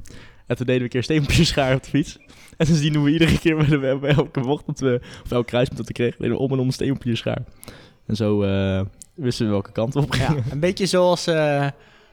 [0.47, 2.19] En toen deden we een keer steenpapier schaar op de fiets.
[2.57, 5.47] En sindsdien doen we iedere keer bij, de, bij elke bocht dat we, of elk
[5.47, 7.43] kruispunt dat we kregen, deden we om en om een steenpapier schaar.
[8.07, 8.81] En zo eh,
[9.15, 10.45] wisten we welke kant we op Ja, gingen.
[10.51, 11.67] een beetje zoals, eh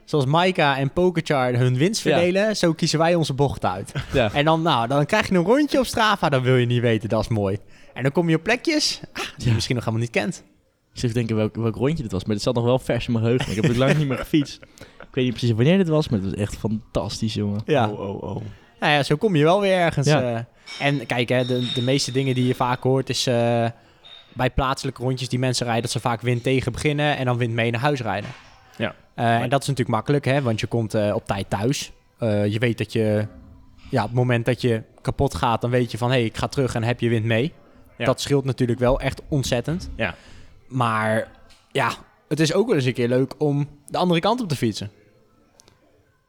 [0.05, 2.12] zoals Maika en Pokerchar hun winst Ja.
[2.12, 2.55] verdelen.
[2.55, 3.91] Zo kiezen wij onze bocht uit.
[4.13, 4.34] Ja.
[4.34, 6.29] En dan, nou, dan krijg je een rondje op Strava.
[6.29, 7.57] Dan wil je niet weten, dat is mooi.
[7.93, 9.53] En dan kom je op plekjes ah, die je Ja.
[9.53, 10.43] misschien nog helemaal niet kent.
[10.93, 13.05] Ik zit te denken welk, welk rondje dit was, maar het zat nog wel vers
[13.07, 13.50] in mijn geheugen.
[13.55, 14.60] Ik heb ook lang niet meer gefietst.
[15.15, 17.62] Ik weet niet precies wanneer dit was, maar het was echt fantastisch, jongen.
[17.65, 17.89] Ja.
[17.89, 18.41] Oh, oh, oh.
[18.79, 20.07] Nou ja, zo kom je wel weer ergens.
[20.07, 20.36] Ja.
[20.36, 20.88] eh.
[20.88, 23.27] en kijk, hè, de, de meeste dingen die je vaak hoort is...
[23.27, 23.69] eh,
[24.34, 25.84] bij plaatselijke rondjes die mensen rijden...
[25.84, 28.29] dat ze vaak wind tegen beginnen en dan wind mee naar huis rijden.
[28.77, 28.95] Ja.
[29.13, 31.91] Eh, en dat is natuurlijk makkelijk, hè, want je komt eh, op tijd thuis.
[32.17, 33.27] Eh, je weet dat je...
[33.89, 36.10] Ja, op het moment dat je kapot gaat, dan weet je van...
[36.10, 37.53] hé, hey, ik ga terug en heb je wind mee.
[37.98, 38.05] Ja.
[38.05, 39.89] Dat scheelt natuurlijk wel echt ontzettend.
[39.95, 40.15] Ja.
[40.67, 41.27] Maar
[41.72, 41.91] ja,
[42.27, 44.91] het is ook wel eens een keer leuk om de andere kant op te fietsen.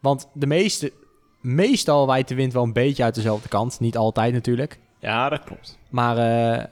[0.07, 0.93] Want de meeste,
[1.41, 3.81] meestal waait de wind wel een beetje uit dezelfde kant.
[3.81, 4.79] Niet altijd natuurlijk.
[5.01, 5.79] Ja, dat klopt.
[5.91, 6.65] Maar, eh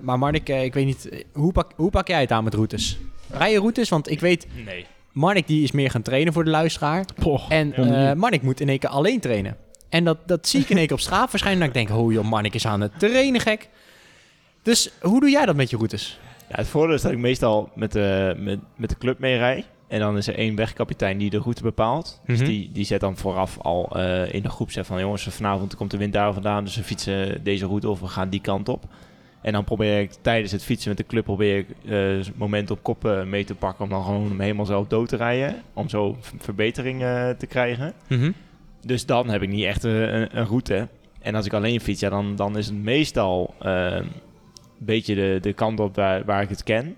[0.00, 2.98] maar Marnik, eh, ik weet niet, hoe pak, hoe pak jij het aan met routes?
[3.30, 3.88] Rij je routes?
[3.88, 4.86] Want ik weet, Nee.
[5.12, 7.04] Marnik die is meer gaan trainen voor de luisteraar.
[7.18, 8.10] Poh, En ja.
[8.10, 9.56] eh Marnik moet in één keer alleen trainen.
[9.88, 11.62] En dat, dat zie ik in één keer op straat verschijnen.
[11.62, 13.68] En ik denk, oh joh, Marnik is aan het trainen gek.
[14.62, 16.20] Dus hoe doe jij dat met je routes?
[16.48, 19.64] Ja, het voordeel is dat ik meestal met de, met, met de club mee rij.
[19.88, 22.20] En dan is er één wegkapitein die de route bepaalt.
[22.26, 22.36] Mhm.
[22.38, 25.00] Dus die, die zet dan vooraf al eh, in de groep zegt van...
[25.00, 28.28] jongens, vanavond komt de wind daar vandaan, dus we fietsen deze route of we gaan
[28.28, 28.84] die kant op.
[29.42, 32.70] En dan probeer ik tijdens het fietsen met de club probeer ik eh, het moment
[32.70, 33.84] op kop eh, mee te pakken...
[33.84, 35.62] om dan gewoon hem helemaal zelf dood te rijden.
[35.72, 37.92] Om zo v- verbetering eh, te krijgen.
[38.86, 40.88] Dus dan heb ik niet echt eh, een, een route.
[41.20, 44.06] En als ik alleen fiets, ja, dan, dan is het meestal eh, een
[44.78, 46.96] beetje de, de kant op waar, waar ik het ken.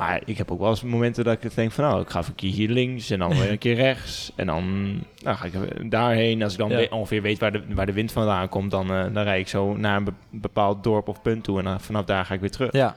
[0.00, 1.84] Maar ik heb ook wel eens momenten dat ik denk van...
[1.84, 4.32] nou, ik ga even een keer hier links en dan weer een keer rechts.
[4.36, 4.90] En dan
[5.22, 6.42] nou, ga ik daarheen.
[6.42, 6.86] Als ik dan Ja.
[6.90, 8.70] ongeveer weet waar de, waar de wind vandaan komt...
[8.70, 11.58] dan, eh, dan rijd ik zo naar een be- bepaald dorp of punt toe.
[11.58, 12.72] En dan, vanaf daar ga ik weer terug.
[12.72, 12.96] Ja.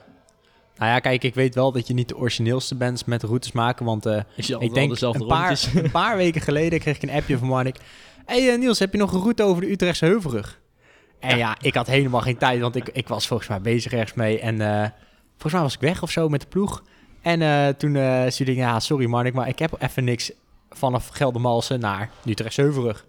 [0.76, 3.84] Nou ja, kijk, ik weet wel dat je niet de origineelste bent met routes maken.
[3.84, 4.20] Want eh,
[4.58, 7.76] Ik denk een paar, een paar weken geleden kreeg ik een appje van Marnik.
[8.26, 10.60] hey, eh, Niels, heb je nog een route over de Utrechtse Heuvelrug?
[11.20, 11.56] En ja.
[11.60, 14.40] ik had helemaal geen tijd, want ik, ik was volgens mij bezig ergens mee.
[14.40, 14.88] En eh,
[15.30, 16.82] volgens mij was ik weg of zo met de ploeg.
[17.24, 20.32] En eh, toen uh, stuurde ik, ja, sorry Marnik, maar ik heb even niks
[20.70, 22.10] vanaf Geldermalsen naar
[22.54, 23.06] Heuvelrug.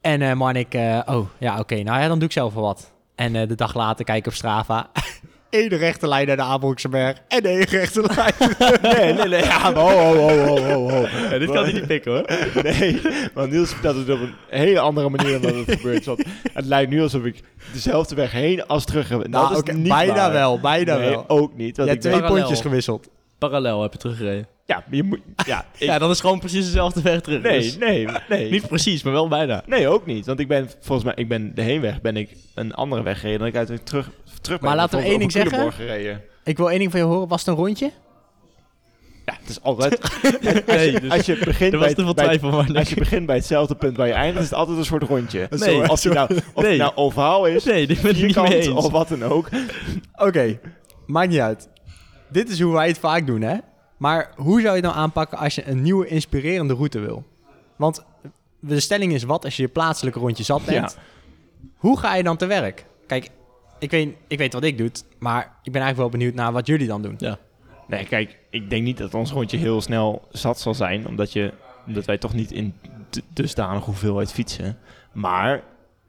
[0.00, 2.92] En eh Marnik, eh, oh ja, oké, nou ja, dan doe ik zelf wel wat.
[3.14, 4.90] En eh, de dag later kijk ik op Strava.
[5.50, 8.32] Eén rechte lijn naar de Abrokseberg en één rechte lijn.
[8.96, 9.42] Nee, nee, nee.
[9.50, 11.06] Ja, ho, ho, ho, ho, ho, ho.
[11.30, 12.24] Ja, dit kan hij niet pikken hoor.
[12.62, 13.00] Nee,
[13.34, 16.04] want Niels vertelt het op een hele andere manier dan dat het gebeurt.
[16.04, 17.40] Want het lijkt nu alsof ik
[17.72, 19.26] dezelfde weg heen als terug heb.
[19.28, 20.32] Nou, dat is niet bijna waar.
[20.32, 21.24] wel, bijna nee, wel.
[21.28, 21.76] ook niet.
[21.76, 22.38] Je Want hebt ik twee Parallel.
[22.44, 23.08] pontjes gewisseld.
[23.38, 24.46] Parallel heb je teruggereden.
[24.66, 25.18] Ja, je moet...
[25.46, 27.42] Ja, ik- Ja, dat is gewoon precies dezelfde weg terug.
[27.42, 28.50] nee, Dus nee, nee.
[28.50, 29.62] Niet precies, maar wel bijna.
[29.66, 30.26] Nee, ook niet.
[30.26, 33.38] Want ik ben volgens mij, ik ben de heenweg ben ik een andere weg gereden
[33.38, 34.60] dan ik uiteindelijk terug, terug.
[34.60, 35.72] Maar laten we één ding zeggen.
[36.44, 37.28] Ik wil één ding van je horen.
[37.28, 37.90] Was het een rondje?
[39.26, 40.00] Ja, het is altijd...
[40.66, 41.78] Nee, dus als je begint
[42.14, 42.76] bij, van.
[42.76, 45.46] als je begint bij hetzelfde punt waar je eindigt, is het altijd een soort rondje.
[45.50, 45.90] Nee.
[45.90, 46.78] of het nou, of Nee.
[46.78, 48.68] nou ovaal is, Nee, dit ben ik niet mee eens.
[48.68, 49.48] of wat dan ook.
[50.14, 50.58] Oké,
[51.06, 51.68] maakt niet uit.
[52.28, 53.56] Dit is hoe wij het vaak doen, hè?
[53.96, 57.24] Maar hoe zou je het nou aanpakken als je een nieuwe inspirerende route wil?
[57.76, 58.04] Want
[58.60, 60.96] de stelling is wat als je je plaatselijke rondje zat bent.
[61.76, 62.86] Hoe ga je dan te werk?
[63.06, 63.28] Kijk,
[63.80, 66.66] ik weet, ik weet wat ik doe, maar ik ben eigenlijk wel benieuwd naar wat
[66.66, 67.14] jullie dan doen.
[67.18, 67.38] Ja.
[67.88, 71.52] Nee, kijk, ik denk niet dat ons rondje heel snel zat zal zijn, omdat, je,
[71.86, 72.74] omdat wij toch niet in
[73.10, 74.78] d- dusdanig hoeveelheid fietsen.
[75.12, 75.62] Maar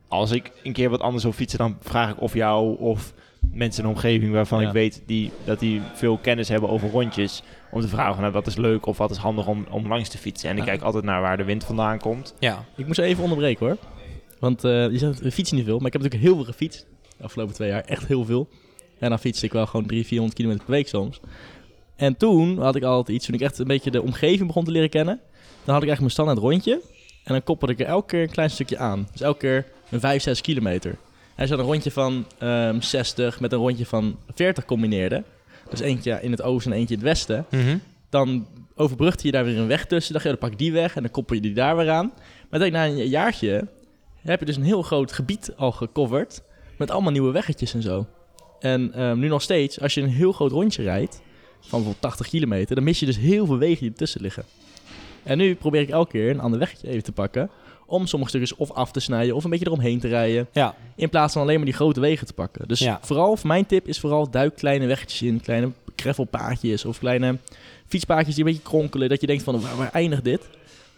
[0.07, 3.13] als ik een keer wat anders wil fietsen, dan vraag ik of jou of
[3.51, 4.67] mensen in de omgeving waarvan Ja.
[4.67, 7.43] ik weet die, dat die veel kennis hebben over rondjes.
[7.71, 10.17] Om te vragen nou, wat is leuk of wat is handig om, om langs te
[10.17, 10.49] fietsen.
[10.49, 10.69] En ik Ja.
[10.69, 12.35] kijk altijd naar waar de wind vandaan komt.
[12.39, 12.65] Ja.
[12.77, 13.77] Ik moest even onderbreken hoor.
[14.39, 16.87] Want eh, je zegt, we fietsen niet veel, maar ik heb natuurlijk heel veel gefietst.
[17.21, 18.49] De afgelopen twee jaar, echt heel veel.
[18.99, 21.19] En dan fietste ik wel gewoon 300, 400 kilometer per week soms.
[21.95, 24.71] En toen had ik altijd iets, toen ik echt een beetje de omgeving begon te
[24.71, 25.19] leren kennen.
[25.65, 26.73] Dan had ik eigenlijk mijn standaard rondje.
[27.23, 29.07] En dan koppelde ik er elke keer een klein stukje aan.
[29.11, 30.95] Dus elke keer een 5, 6 kilometer.
[31.35, 35.23] Hij zat een rondje van ehm 60 met een rondje van 40 combineerde.
[35.69, 37.77] Dus eentje in het oosten en eentje in het westen Mhm.
[38.09, 40.13] dan overbrugde je daar weer een weg tussen.
[40.13, 41.89] Dan, dacht je, dan pak ik die weg en dan koppel je die daar weer
[41.89, 42.11] aan.
[42.49, 43.67] Maar denk, na een jaartje
[44.21, 46.41] heb je dus een heel groot gebied al gecoverd.
[46.81, 48.05] Met allemaal nieuwe weggetjes en zo.
[48.59, 51.21] En ehm, nu nog steeds, als je een heel groot rondje rijdt,
[51.59, 54.43] van bijvoorbeeld 80 kilometer, dan mis je dus heel veel wegen die ertussen liggen.
[55.23, 57.49] En nu probeer ik elke keer een ander weggetje even te pakken.
[57.85, 60.47] Om sommige stukjes of af te snijden of een beetje eromheen te rijden.
[60.51, 60.75] Ja.
[60.95, 62.67] In plaats van alleen maar die grote wegen te pakken.
[62.67, 62.99] Dus Ja.
[63.01, 65.41] vooral, voor mijn tip is vooral duik kleine weggetjes in.
[65.41, 67.37] Kleine gravelpaadjes of kleine
[67.87, 69.09] fietspaadjes die een beetje kronkelen.
[69.09, 70.41] Dat je denkt van, waar, waar eindigt dit?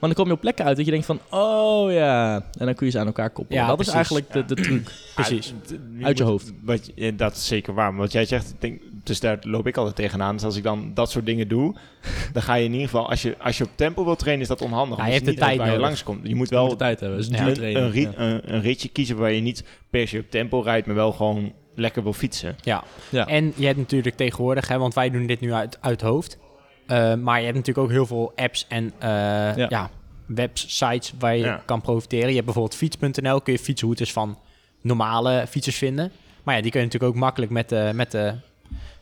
[0.04, 2.36] Maar dan kom je op plekken uit dat je denkt van, oh ja.
[2.58, 3.62] En dan kun je ze aan elkaar koppelen.
[3.62, 3.94] Ja, dat precies.
[3.94, 4.92] is eigenlijk de, de truc.
[5.16, 5.54] Precies.
[6.02, 6.54] Uit je moet- hoofd.
[6.63, 7.92] Wat, dat is zeker waar.
[7.92, 10.36] Maar wat jij zegt, ik denk, dus daar loop ik altijd tegenaan.
[10.36, 11.76] Dus als ik dan dat soort dingen doe,
[12.34, 13.10] dan ga je in ieder geval...
[13.10, 14.98] Als je, als je op tempo wilt trainen, is dat onhandig.
[14.98, 16.28] Ja, je hebt de tijd waar je langskomt.
[16.28, 17.18] Je moet Wel de tijd hebben.
[17.18, 17.84] Dus een, trainen.
[17.84, 18.12] een, ri- Ja.
[18.16, 21.52] een, een ritje kiezen waar je niet per se op tempo rijdt, maar wel gewoon
[21.76, 22.56] lekker wil fietsen.
[22.62, 22.84] Ja.
[23.10, 23.28] Ja.
[23.28, 26.38] En je hebt natuurlijk tegenwoordig, hè, want wij doen dit nu uit, uit hoofd.
[26.86, 29.65] Eh, maar je hebt natuurlijk ook heel veel apps en eh, Ja.
[29.69, 29.89] ja.
[30.26, 31.62] websites waar je Ja.
[31.65, 32.28] kan profiteren.
[32.28, 34.38] Je hebt bijvoorbeeld fiets.nl, kun je fietsroutes van
[34.82, 36.12] normale fietsers vinden.
[36.43, 38.34] Maar ja, die kun je natuurlijk ook makkelijk met de, met de,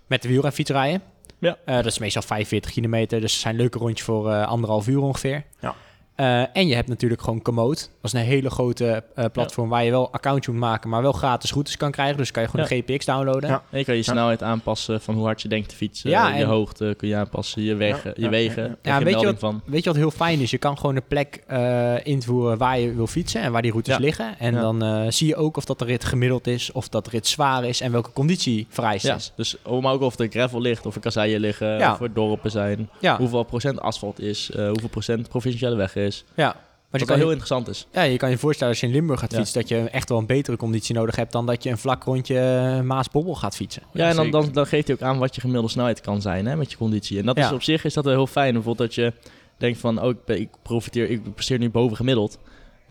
[0.08, 1.02] met de wielrenfiets rijden.
[1.40, 1.58] Ja.
[1.66, 5.00] Eh, dat is meestal 45 kilometer, dus het zijn leuke rondjes voor eh, anderhalf uur
[5.02, 5.44] ongeveer.
[5.60, 5.76] Ja.
[6.22, 7.80] Eh, en je hebt natuurlijk gewoon Komoot.
[8.02, 11.12] Dat is een hele grote eh, platform waar je wel accountje moet maken, maar wel
[11.12, 12.18] gratis routes kan krijgen.
[12.18, 12.76] Dus kan je gewoon Ja.
[12.76, 13.50] de GPX downloaden.
[13.50, 13.64] Ja.
[13.70, 16.10] En je kan je snelheid aanpassen van hoe hard je denkt te fietsen.
[16.10, 18.10] Ja, je en- hoogte kun je aanpassen, je wegen.
[18.10, 18.78] Ja, je ja, wegen.
[18.82, 19.62] ja, je weet je van.
[19.66, 20.52] Weet je wat heel fijn is?
[20.52, 23.94] Je kan gewoon een plek eh, invoeren waar je wil fietsen en waar die routes
[23.96, 24.00] Ja.
[24.00, 24.40] liggen.
[24.40, 24.62] En Ja.
[24.62, 27.28] dan eh, zie je ook of dat de rit gemiddeld is, of dat de rit
[27.28, 29.32] zwaar is en welke conditie vereist Ja, is.
[29.36, 31.92] dus om ook of er gravel ligt, of er kasseien liggen, Ja.
[31.94, 32.90] of er dorpen zijn.
[33.00, 36.11] Ja, Hoeveel procent asfalt is, eh, hoeveel procent provinciale weg is.
[36.36, 36.56] Ja.
[36.90, 37.88] Wat je wel kan, heel je, interessant is.
[37.92, 39.38] ja, je kan je voorstellen als je in Limburg gaat Ja.
[39.38, 42.04] fietsen, dat je echt wel een betere conditie nodig hebt dan dat je een vlak
[42.04, 43.82] rondje eh, Maasbobbel gaat fietsen.
[43.94, 46.46] Ja, en dan, dan, dan geeft hij ook aan wat je gemiddelde snelheid kan zijn
[46.46, 47.20] hè, met je conditie.
[47.20, 47.46] En dat Ja.
[47.46, 48.54] is op zich is dat wel heel fijn.
[48.54, 49.14] Bijvoorbeeld dat je
[49.58, 52.38] denkt van, oh, ik, ben- ik profiteer, ik presteer nu boven gemiddeld.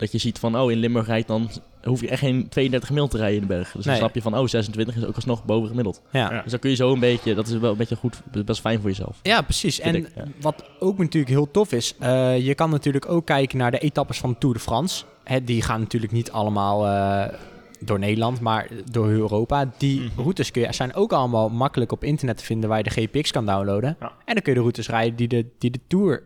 [0.01, 1.51] Dat je ziet van, oh, in Limburg rijdt dan,
[1.83, 3.73] hoef je echt geen 32 gemiddeld te rijden in de berg.
[3.73, 3.97] Dus dan Nee.
[4.03, 6.03] snap je van, oh, 26 is ook alsnog boven gemiddeld.
[6.11, 6.33] Ja.
[6.33, 6.43] Ja.
[6.43, 8.81] Dus dan kun je zo een beetje, dat is wel een beetje goed, best fijn
[8.81, 9.19] voor jezelf.
[9.23, 9.81] Ja, precies.
[9.81, 10.25] En ik, ja.
[10.41, 14.19] wat ook natuurlijk heel tof is, eh, je kan natuurlijk ook kijken naar de etappes
[14.19, 15.05] van de Tour de France.
[15.25, 17.35] Hè, die gaan natuurlijk niet allemaal eh,
[17.81, 19.71] door Nederland, maar door heel Europa.
[19.79, 20.21] Die Mhm.
[20.21, 23.31] routes kun je, zijn ook allemaal makkelijk op internet te vinden waar je de GPX
[23.31, 23.97] kan downloaden.
[24.01, 24.07] Ja.
[24.25, 26.23] En dan kun je de routes rijden die de, die de Tour,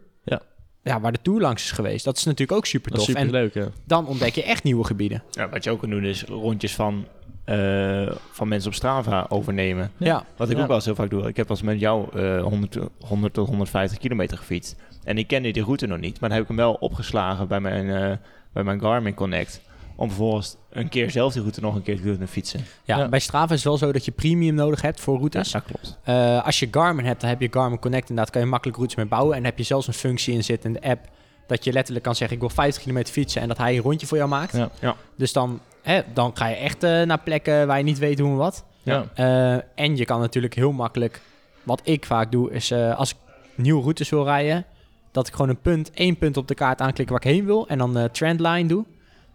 [0.84, 1.00] Ja.
[1.00, 2.04] waar de Tour langs is geweest.
[2.04, 3.08] Dat is natuurlijk ook super tof.
[3.08, 3.68] En leuk, ja.
[3.84, 5.22] dan ontdek je echt nieuwe gebieden.
[5.30, 7.04] Ja, wat je ook kan doen is rondjes van,
[7.44, 9.90] eh, van mensen op Strava overnemen.
[9.96, 10.60] Ja, Wat ik Ja.
[10.62, 11.28] ook wel eens heel vaak doe.
[11.28, 14.76] Ik heb wel eens met jou eh 100, 100 tot 150 kilometer gefietst.
[15.04, 16.20] En ik kende die route nog niet.
[16.20, 18.16] Maar dan heb ik hem wel opgeslagen bij mijn, eh,
[18.52, 19.60] bij mijn Garmin Connect.
[19.96, 22.64] Om vervolgens een keer zelf die route nog een keer te kunnen fietsen.
[22.84, 23.08] ja, Ja.
[23.08, 25.50] bij Strava is het wel zo dat je premium nodig hebt voor routes.
[25.52, 25.98] Ja, dat klopt.
[26.04, 28.08] Eh, als je Garmin hebt, dan heb je Garmin Connect.
[28.08, 29.30] Inderdaad, kan je makkelijk routes mee bouwen.
[29.30, 31.08] En dan heb je zelfs een functie in zitten in de app.
[31.46, 33.42] Dat je letterlijk kan zeggen: Ik wil 50 kilometer fietsen.
[33.42, 34.56] En dat hij een rondje voor jou maakt.
[34.56, 34.70] Ja.
[34.80, 34.96] Ja.
[35.16, 38.28] Dus dan, hè, dan ga je echt eh, naar plekken waar je niet weet hoe
[38.30, 38.64] en wat.
[38.82, 39.04] Ja.
[39.14, 41.20] Eh, en je kan natuurlijk heel makkelijk.
[41.62, 43.16] Wat ik vaak doe, is eh, als ik
[43.54, 44.64] nieuwe routes wil rijden.
[45.12, 47.68] Dat ik gewoon een punt, één punt op de kaart aanklik waar ik heen wil.
[47.68, 48.84] En dan eh trendline doe.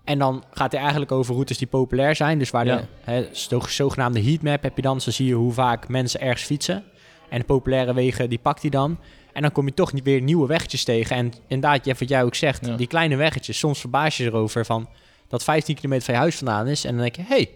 [0.10, 2.40] En dan gaat hij eigenlijk over routes die populair zijn.
[2.40, 2.76] Dus waar Ja.
[2.76, 5.02] de hè, zo- zogenaamde heatmap heb je dan.
[5.02, 6.84] Zo zie je hoe vaak mensen ergens fietsen.
[7.30, 8.98] En de populaire wegen, die pakt hij dan.
[9.34, 11.16] En dan kom je toch niet weer nieuwe weggetjes tegen.
[11.16, 12.76] En inderdaad, Jeff, wat jij ook zegt, Ja.
[12.76, 13.58] die kleine weggetjes.
[13.60, 14.90] Soms verbaas je erover van
[15.28, 16.86] dat 15 kilometer van je huis vandaan is.
[16.86, 17.50] En dan denk je, hé, hey,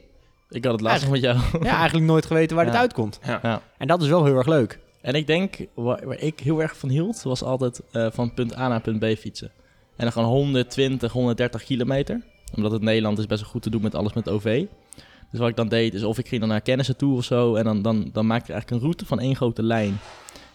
[0.49, 1.37] Ik had het laatst nog met jou.
[1.61, 2.79] ja, eigenlijk nooit geweten waar dit Ja.
[2.79, 3.19] uitkomt.
[3.25, 3.61] Ja.
[3.77, 4.79] En dat is wel heel erg leuk.
[5.01, 8.57] En ik denk, waar, waar ik heel erg van hield, was altijd eh, van punt
[8.57, 9.51] A naar punt B fietsen.
[9.95, 12.21] En dan gewoon 120, 130 kilometer.
[12.55, 14.65] Omdat het Nederland is best wel goed te doen met alles met OV.
[15.31, 17.55] Dus wat ik dan deed, is of ik ging dan naar kennissen toe of zo.
[17.55, 19.99] En dan, dan, dan maakte ik eigenlijk een route van één grote lijn.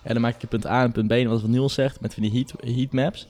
[0.03, 2.23] En dan maakte ik punt A en punt B, en wat Niels zegt, met van
[2.23, 3.27] die heat, heatmaps.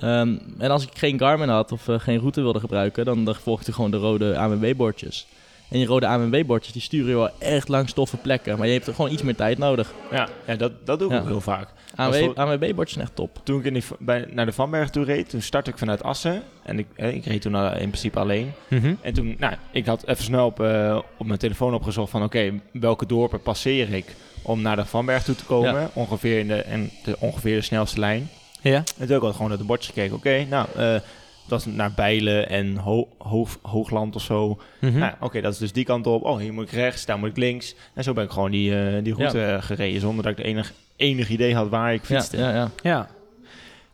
[0.00, 3.34] Ehm, en als ik geen Garmin had of eh, geen route wilde gebruiken, dan, dan
[3.34, 5.26] volgde ik gewoon de rode ANWB-bordjes.
[5.70, 8.58] En die rode ANWB-bordjes, die sturen je wel echt langs toffe plekken.
[8.58, 9.92] Maar je hebt er gewoon iets meer tijd nodig.
[10.10, 11.20] Ja, ja dat, dat doe ik Ja.
[11.20, 11.68] ook heel vaak.
[11.96, 13.40] ANWB-bordjes zijn echt top.
[13.42, 16.42] Toen ik in die, bij, naar de Vanberg toe reed, toen startte ik vanuit Assen.
[16.62, 18.52] En ik, eh, ik reed toen al in principe alleen.
[18.68, 18.94] Mhm.
[19.00, 22.22] En toen, nou, ik had even snel op, eh, op mijn telefoon opgezocht van...
[22.22, 25.80] oké, welke dorpen passeer ik om naar de Vanberg toe te komen?
[25.80, 25.90] Ja.
[25.92, 28.28] Ongeveer, in de, en de, ongeveer de snelste lijn.
[28.60, 28.76] Ja.
[28.76, 30.16] En toen heb ik al gewoon naar de bordjes gekeken.
[30.16, 31.00] Oké, nou, eh,
[31.48, 34.60] dat is naar Bijlen en Ho Hoog, Hoogland of zo.
[34.80, 34.98] Mhm.
[34.98, 36.22] Nou, oké, dat is dus die kant op.
[36.22, 37.74] Oh, hier moet ik rechts, daar moet ik links.
[37.94, 40.00] En zo ben ik gewoon die, eh, die route eh, gereden...
[40.00, 42.36] zonder dat ik enig, enig idee had waar ik fietste.
[42.36, 42.70] ja, ja.
[42.82, 43.08] Ja.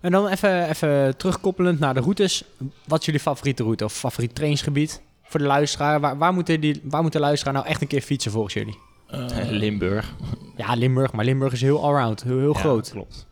[0.00, 2.44] En dan even, even terugkoppelend naar de routes.
[2.86, 6.00] Wat is jullie favoriete route of favoriet trainingsgebied voor de luisteraar?
[6.00, 8.78] Waar, waar, moeten die, waar moet de luisteraar nou echt een keer fietsen volgens jullie?
[9.06, 10.14] Eh, Limburg.
[10.56, 11.12] Ja, Limburg.
[11.12, 12.90] Maar Limburg is heel allround, heel, heel Ja, groot.
[12.90, 13.26] Klopt.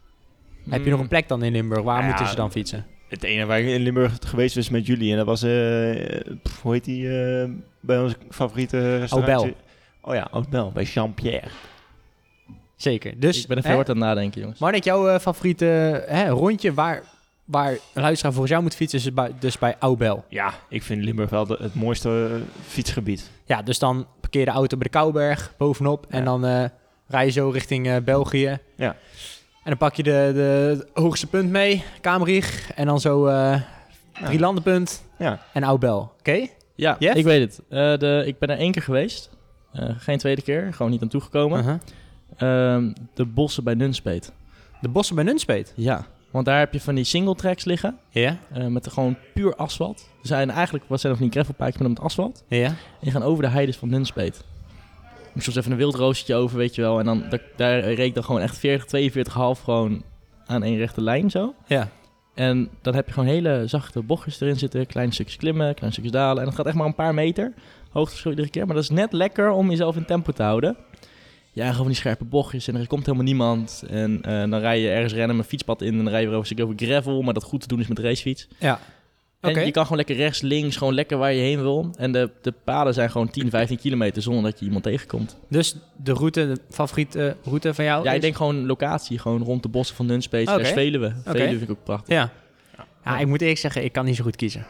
[0.69, 1.83] Heb je nog een plek dan in Limburg?
[1.83, 2.87] Waar Ja, moeten ze dan fietsen?
[3.09, 5.11] Het ene waar ik in Limburg geweest was met jullie.
[5.11, 7.49] En dat was, eh, pff, hoe heet die, eh,
[7.81, 9.53] bij ons favoriete restaurant?
[10.01, 11.49] Oh ja, Oud-Bel, bij Jean-Pierre.
[12.79, 13.21] Zeker.
[13.21, 14.61] Dus, ik ben er veel hard aan het nadenken, jongens.
[14.61, 17.03] Marnik, jouw eh, favoriete hè, rondje waar,
[17.45, 20.25] waar een luisteraar volgens jou moet fietsen is bij, dus bij Aubel.
[20.29, 23.31] Ja, ik vind Limburg wel de- het mooiste eh, fietsgebied.
[23.45, 26.25] Ja, dus dan parkeer de auto bij de Kouberg bovenop en Ja.
[26.25, 26.65] dan eh,
[27.07, 28.59] rij je zo richting eh, België.
[28.77, 28.97] Ja.
[29.65, 33.61] En dan pak je de, de, het hoogste punt mee, Kamerich, en dan zo eh
[34.25, 35.41] drie landenpunt Ja.
[35.53, 36.13] en Aubel.
[36.19, 36.47] Oké?
[36.75, 37.17] Ja, Jeff?
[37.17, 37.61] ik weet het.
[37.69, 39.31] Eh, de, ik ben er één keer geweest.
[39.73, 41.59] Eh, geen tweede keer, gewoon niet aan toegekomen.
[41.59, 41.75] Uh-huh.
[42.39, 44.33] Ehm, de bossen bij Nunspeet.
[44.81, 45.73] De bossen bij Nunspeet.
[45.77, 47.99] Ja, want daar heb je van die single tracks liggen.
[48.11, 50.09] Ja, eh, met gewoon puur asfalt.
[50.23, 52.45] Er zijn eigenlijk, wat zijn nog niet gravelpaadjes, maar met asfalt.
[52.49, 52.75] ja.
[53.01, 54.45] En gaan over de heides van Nunspeet.
[55.33, 56.99] Moet soms even een wildroostertje over, weet je wel.
[56.99, 58.87] En dan, daar, daar reed ik dan gewoon echt 40,
[59.57, 60.03] 42,5 gewoon
[60.47, 61.55] aan één rechte lijn zo.
[61.67, 61.89] Ja.
[62.35, 64.87] En dan heb je gewoon hele zachte bochtjes erin zitten.
[64.87, 66.39] Kleine stukjes klimmen, kleine stukjes dalen.
[66.39, 67.53] En dat gaat echt maar een paar meter.
[67.91, 68.67] Hoogteverschil iedere keer.
[68.67, 70.77] Maar dat is net lekker om jezelf in tempo te houden.
[71.59, 72.69] Ja, gewoon die scherpe bochtjes.
[72.69, 73.85] En er komt helemaal niemand.
[73.91, 75.89] En eh, dan rij je ergens rennen met een fietspad in.
[75.89, 77.23] En dan rij je weer over een over gravel.
[77.23, 78.49] Maar dat goed te doen is met racefiets.
[78.59, 78.81] Ja.
[79.41, 79.61] En Oké.
[79.61, 81.91] je kan gewoon lekker rechts, links, gewoon lekker waar je heen wil.
[81.97, 85.37] En de, de paden zijn gewoon 10, 15 kilometer zonder dat je iemand tegenkomt.
[85.49, 89.19] Dus de route, de favoriete route van jou Ja, is- ik denk gewoon locatie.
[89.19, 90.49] Gewoon rond de bossen van Nunspeet.
[90.49, 90.59] Oké.
[90.59, 91.15] slash Veluwe.
[91.25, 92.15] Veluwe vind ik ook prachtig.
[92.15, 92.31] Ja.
[93.05, 94.67] Ja, ik moet eerlijk zeggen, ik kan niet zo goed kiezen.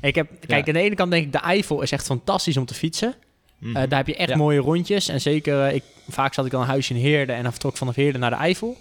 [0.00, 0.72] Ik heb, kijk, Ja.
[0.72, 3.14] aan de ene kant denk ik, de Eifel is echt fantastisch om te fietsen.
[3.62, 4.36] Eh, daar heb je echt Ja.
[4.36, 5.08] mooie rondjes.
[5.08, 7.76] En zeker, eh, ik, vaak zat ik dan een huisje in Heerden en dan vertrok
[7.76, 8.76] vanaf Heerden naar de Eifel.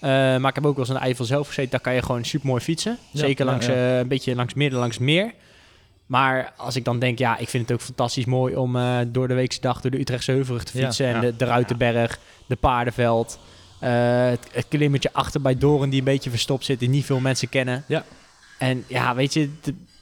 [0.00, 1.70] Eh, maar ik heb ook wel eens in de Eifel zelf gezeten.
[1.70, 2.98] Daar kan je gewoon super mooi fietsen.
[3.12, 3.98] Ja, Zeker langs, ja.
[3.98, 5.32] een beetje langs midden, langs meer.
[6.06, 9.34] Maar als ik dan denk, ja, ik vind het ook fantastisch mooi om door de
[9.34, 11.06] weekse dag door de Utrechtse Heuvelrug te fietsen.
[11.06, 13.38] en de, de Ruitenberg, de Paardenveld.
[13.78, 17.48] het, het klimmetje achter bij Doren die een beetje verstopt zit, die niet veel mensen
[17.48, 17.84] kennen.
[17.88, 18.04] Ja.
[18.58, 19.50] En ja, weet je,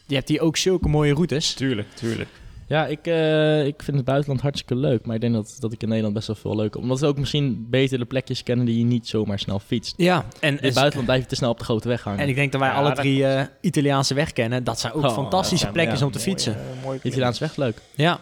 [0.07, 1.55] je hebt hier ook zulke mooie routes.
[1.55, 2.29] Tuurlijk, tuurlijk.
[2.69, 5.07] Ja, ik, eh, ik vind het buitenland hartstikke leuk.
[5.07, 7.19] Maar ik denk dat, dat ik in Nederland best wel veel leuk Omdat we ook
[7.19, 9.95] misschien beter de plekjes kennen die je niet zomaar snel fietst.
[9.97, 12.21] Ja, en, In het buitenland blijf je te snel op de grote weg hangen.
[12.21, 14.65] en ik denk dat wij Ja, alle drie eh, Italiaanse weg kennen.
[14.65, 16.57] Dat zijn ook Oh, fantastische ja, plekjes ja, om te fietsen.
[16.83, 17.81] Mooi, De Italiaanse weg leuk.
[17.95, 18.21] Ja.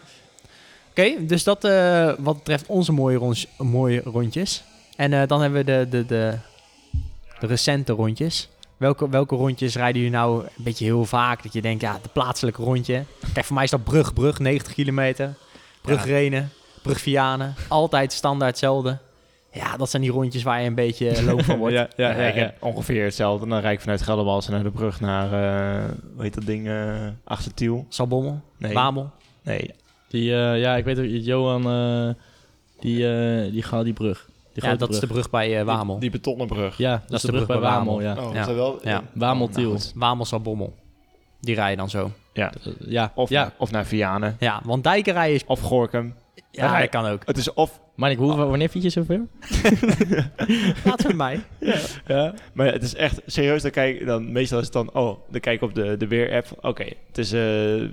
[0.89, 4.63] Oké, dus dat eh, wat betreft onze mooie, rondjes, mooie rondjes.
[4.95, 6.37] En eh, dan hebben we de, de, de,
[7.39, 8.49] de recente rondjes.
[8.77, 11.43] Welke, welke rondjes rijden jullie nou een beetje heel vaak?
[11.43, 13.03] Dat je denkt, ja, de plaatselijke rondje.
[13.33, 15.33] Kijk, voor mij is dat Brug, Brug, 90 kilometer.
[15.81, 16.49] Brug Renen,
[16.81, 17.53] Brug Vianen.
[17.67, 18.97] Altijd standaard hetzelfde.
[19.51, 21.75] Ja, dat zijn die rondjes waar je een beetje loop van wordt.
[21.75, 23.47] ja, Ja, ik heb ongeveer hetzelfde.
[23.47, 27.07] Dan rijd ik vanuit Geldermalsen naar de brug naar, eh hoe heet dat ding, eh
[27.23, 27.85] Achtertiel.
[27.89, 28.73] Salbommel, Nee.
[28.73, 29.11] Wamel.
[29.43, 29.73] Nee,
[30.07, 32.13] Die, eh, ja, ik weet ook, Johan, eh,
[32.79, 34.27] die, eh, die gaat die brug.
[34.55, 35.29] Die Ja, dat is de brug.
[35.29, 35.99] bij eh, Wamel.
[35.99, 36.77] Die, die betonnen brug.
[36.77, 38.15] Ja, dat, is de brug bij Wamel, ja.
[38.17, 38.53] Oh, Ja.
[38.53, 38.79] wel?
[38.83, 39.03] Ja.
[39.13, 39.91] Wamel Oh, nou Tiel.
[39.95, 40.75] Wamel, Salbommel.
[41.41, 42.11] Die rijden dan zo.
[42.33, 42.51] Ja.
[42.63, 43.41] Eh, ja, Of, ja.
[43.41, 44.35] naar, of naar Vianen.
[44.39, 45.45] Ja, want dijken rijden is...
[45.45, 46.13] Of Gorkum.
[46.51, 47.21] Ja, dat kan ook.
[47.25, 47.79] Het is of...
[47.95, 49.27] Manik, hoe, wanneer fiets je zoveel?
[50.85, 51.41] Laat het mij.
[52.07, 52.33] Ja.
[52.53, 53.61] Maar het is echt serieus.
[53.61, 54.93] Dan kijk, dan, meestal is het dan...
[54.93, 56.47] Oh, dan kijk ik op de, de weer-app.
[56.61, 57.89] Oké, het is eh, eh,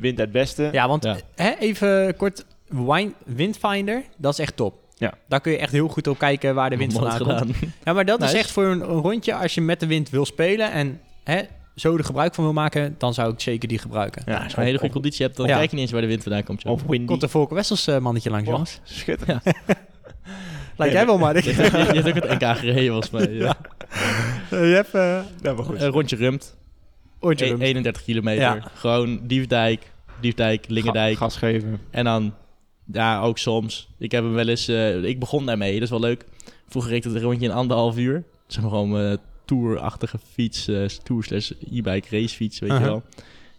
[0.00, 0.72] wind uit het westen.
[0.72, 1.16] Ja, want Ja.
[1.34, 2.44] Hè, even kort.
[2.68, 4.74] Wine, Windfinder, dat is echt top.
[5.02, 5.12] Ja.
[5.28, 7.56] Daar kun je echt heel goed op kijken waar de wind vandaan komt.
[7.84, 9.34] Ja, maar dat is echt voor een, rondje.
[9.34, 11.40] Als je met de wind wil spelen en hè,
[11.74, 14.22] zo er gebruik van wil maken, dan zou ik zeker die gebruiken.
[14.26, 15.56] Ja, Als je een hele goede conditie hebt, dan Ja.
[15.56, 16.62] kijk je niet eens waar de wind vandaan komt.
[16.62, 16.72] joh.
[16.72, 17.06] Of windy.
[17.06, 18.80] Komt de Volker Wessels eh, mannetje langs, Oh, jongens.
[18.84, 19.42] schitterend.
[20.76, 21.34] Lijkt jij wel, maar.
[21.44, 23.28] je, hebt, ook- je hebt ook het NK gereden, volgens mij.
[23.44, 23.56] Ja.
[24.50, 25.80] je hebt eh Ja, maar goed.
[25.82, 26.56] Een rondje rumt.
[27.20, 28.42] ooit E- 31 kilometer.
[28.42, 28.58] Ja.
[28.74, 31.16] Gewoon Diefdijk, Diefdijk, Lingendijk.
[31.16, 31.80] Ga- Gas geven.
[31.90, 32.34] En dan,
[32.92, 33.88] ja, ook soms.
[33.98, 36.24] Ik heb hem wel eens, eh, ik begon daarmee, dat is wel leuk.
[36.68, 38.24] Vroeger reed het een rondje in anderhalf uur.
[38.46, 42.84] Zeg maar gewoon eh tourachtige fiets, eh tour slash e-bike racefiets, weet Uh-huh.
[42.86, 43.02] je wel.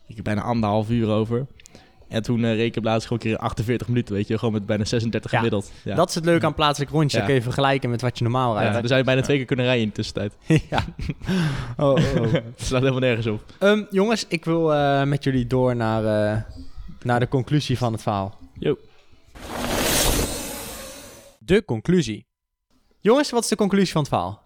[0.08, 1.46] Ik heb bijna anderhalf uur over.
[2.08, 4.38] En toen eh, reed ik laatst gewoon een keer in 48 minuten, weet je.
[4.38, 5.72] Gewoon met bijna 36 Ja, gemiddeld.
[5.84, 5.96] Ja.
[5.96, 7.20] Dat is het leuke aan plaatselijk rondjes.
[7.20, 7.26] Ja.
[7.26, 8.74] Kun je vergelijken met wat je normaal ja, rijdt.
[8.74, 10.34] dan zou je bijna twee keer kunnen rijden in de tussentijd.
[10.70, 10.86] Ja.
[11.78, 12.32] Oh, oh, oh.
[12.34, 13.44] Het slaat helemaal nergens op.
[13.60, 14.66] Ehm, jongens, ik wil
[15.06, 16.46] met jullie door naar,
[17.04, 18.38] naar de conclusie van het verhaal.
[18.60, 18.78] Jo.
[21.40, 22.26] De conclusie.
[23.00, 24.42] Jongens, wat is de conclusie van het verhaal?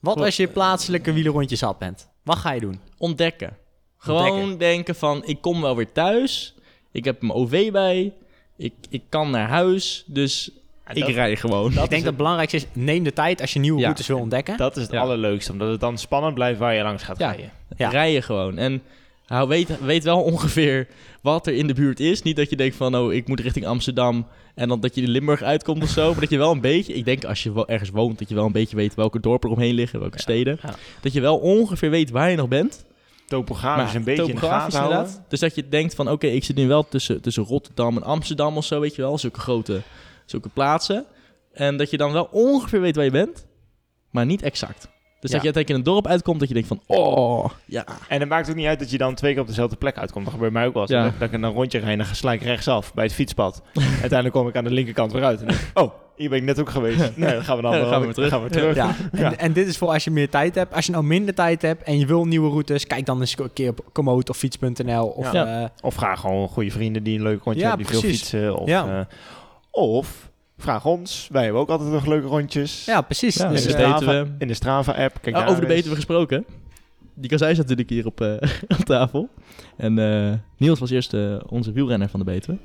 [0.00, 2.08] Wat als je plaatselijke wielerrondje zat bent?
[2.22, 2.80] Wat ga je doen?
[2.98, 3.56] Ontdekken.
[3.96, 4.58] Gewoon Ontdekken.
[4.58, 6.54] denken van, ik kom wel weer thuis.
[6.92, 8.12] Ik heb mijn OV bij.
[8.56, 10.04] Ik, ik kan naar huis.
[10.06, 10.50] Dus
[10.92, 11.68] ik dat- rij gewoon.
[11.70, 13.84] ik denk dat het belangrijkste is, neem de tijd als je nieuwe Ja.
[13.84, 14.56] routes wil ontdekken.
[14.56, 15.00] Dat is het Ja.
[15.00, 17.30] allerleukste, omdat het dan spannend blijft waar je langs gaat Ja.
[17.30, 17.52] rijden.
[17.76, 17.88] Ja.
[17.88, 18.58] Rijden gewoon.
[18.58, 18.82] En
[19.36, 20.86] hou, weet, weet wel ongeveer
[21.22, 22.22] wat er in de buurt is.
[22.22, 24.26] Niet dat je denkt van, oh, ik moet richting Amsterdam.
[24.54, 26.10] En dan dat je in Limburg uitkomt of zo.
[26.10, 28.34] Maar dat je wel een beetje, ik denk als je wel ergens woont, dat je
[28.34, 30.58] wel een beetje weet welke dorpen er omheen liggen, welke steden.
[30.62, 30.74] ja.
[31.00, 32.84] Dat je wel ongeveer weet waar je nog bent.
[33.26, 35.24] Topografisch een beetje in de topografisch gaten.
[35.28, 38.56] Dus dat je denkt van, oké, ik zit nu wel tussen, tussen Rotterdam en Amsterdam
[38.56, 39.18] of zo, weet je wel.
[39.18, 39.82] Zulke grote,
[40.26, 41.04] zulke plaatsen.
[41.52, 43.46] En dat je dan wel ongeveer weet waar je bent,
[44.10, 44.88] maar niet exact.
[45.20, 45.36] Dus Ja.
[45.36, 47.84] dat je uiteindelijk in een dorp uitkomt dat je denkt van, oh, ja.
[48.08, 50.24] En het maakt ook niet uit dat je dan twee keer op dezelfde plek uitkomt.
[50.24, 50.90] Dat gebeurt mij ook wel eens.
[50.90, 51.02] Ja.
[51.02, 53.62] Dat, dat ik een rondje rijd en dan sla ik rechtsaf bij het fietspad.
[53.90, 55.40] Uiteindelijk kom ik aan de linkerkant weer uit.
[55.40, 56.98] En denk oh, hier ben ik net ook geweest.
[57.16, 58.30] Nee, dan gaan we dan, Ja, dan wel- gaan we weer terug.
[58.30, 58.74] Gaan we terug.
[58.76, 59.36] Ja, en, Ja.
[59.36, 60.74] en dit is voor als je meer tijd hebt.
[60.74, 63.52] Als je nou minder tijd hebt en je wil nieuwe routes, kijk dan eens een
[63.52, 65.06] keer op Komoot of Fiets.nl.
[65.06, 65.60] Of, Ja.
[65.62, 68.56] eh, Of vraag gewoon goede vrienden die een leuk rondje Ja, hebben, die veel fietsen.
[68.56, 68.98] Of, Ja.
[68.98, 69.14] eh,
[69.70, 70.29] of
[70.60, 71.28] vraag ons.
[71.32, 72.84] Wij hebben ook altijd nog leuke rondjes.
[72.84, 73.34] ja, precies.
[73.36, 75.18] Ja, dus, in, de dus eh, Strava, in de Strava-app.
[75.22, 75.74] Kijk Oh, daar over de.
[75.74, 76.44] Betuwe gesproken.
[77.14, 78.32] Die Kazij zat natuurlijk hier op, eh,
[78.78, 79.28] op tafel.
[79.76, 82.58] En eh, Niels was eerst eh, onze wielrenner van de Betuwe.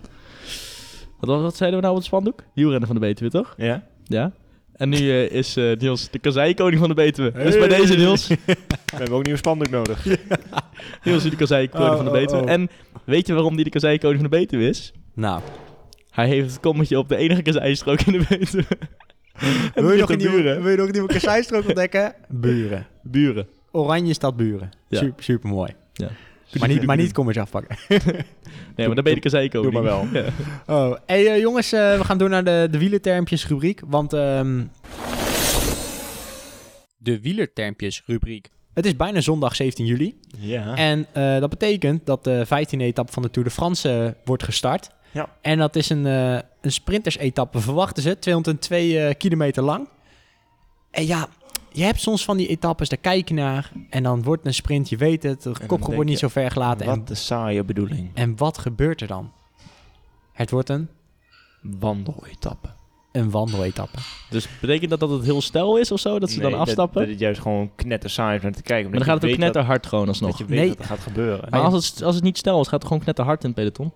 [1.19, 2.43] Wat, was- wat zeiden we nou op het spandoek?
[2.53, 3.53] Wielrenner van de Betuwe, toch?
[3.57, 3.83] Ja?
[4.03, 4.31] Ja.
[4.75, 7.31] En nu eh, is eh, Niels de kazijkoning van de Betuwe.
[7.31, 7.77] Dus bij Hey.
[7.77, 8.27] deze Niels.
[8.27, 8.35] We
[9.01, 10.05] hebben ook een nieuwe spandoek nodig.
[11.03, 12.41] Niels is de kazijkoning Oh, van de oh, Betuwe.
[12.41, 12.49] oh.
[12.49, 12.69] En
[13.03, 14.91] weet je waarom die de kazijkoning van de Betuwe is?
[15.13, 15.41] nou,
[16.15, 18.65] Hij heeft het kommetje op de enige kazijstrook in de Betuwe.
[19.73, 22.13] En wil je, nog een nieuwe, wil je nog een nieuwe kasseistrook ontdekken?
[22.29, 22.87] Buren.
[23.01, 23.47] Buren.
[23.71, 24.69] Oranje stad Buren.
[24.87, 24.99] Ja.
[24.99, 25.73] Super, super mooi.
[25.93, 26.09] Ja.
[26.59, 27.77] Maar niet, maar niet kommers afpakken.
[28.75, 29.73] Nee, maar dan ben je de kazijkoning.
[29.73, 30.07] Doe maar wel.
[30.13, 30.85] Ja.
[30.85, 33.81] Oh, hey eh, jongens, eh, we gaan door naar de, de wielertermpjes rubriek.
[33.85, 34.63] Want ehm,
[36.97, 38.49] de wielertermpjes rubriek.
[38.73, 40.19] Het is bijna zondag 17 juli.
[40.37, 40.75] Ja.
[40.75, 44.89] En eh, dat betekent dat de 15e etappe van de Tour de France wordt gestart.
[45.15, 45.29] Ja.
[45.41, 48.19] En dat is een, eh een sprintersetappe, verwachten ze.
[48.19, 49.87] 202 eh, kilometer lang.
[50.91, 51.27] En ja,
[51.71, 53.71] je hebt soms van die etappes, daar kijk je naar.
[53.89, 55.41] En dan wordt een sprint, je weet het.
[55.43, 56.85] De kopgroep wordt niet zo ver gelaten.
[56.87, 58.11] En, Wat een saaie bedoeling.
[58.13, 59.31] en wat gebeurt er dan?
[60.33, 60.89] Het wordt een,
[61.61, 62.69] Wandeletappe.
[63.11, 63.97] een wandeletappe.
[64.29, 66.19] Dus betekent dat dat het heel stel is of zo?
[66.19, 66.93] Dat ze Nee, dan afstappen?
[66.93, 68.89] Dat, dat het juist gewoon knetter saai is om naar te kijken.
[68.89, 70.37] maar dan gaat het ook knetterhard gewoon Dat, dat alsnog.
[70.47, 70.67] je weet Nee.
[70.69, 71.47] dat er gaat gebeuren.
[71.49, 73.91] Maar als het, als het niet stel is, gaat het gewoon knetterhard in het peloton.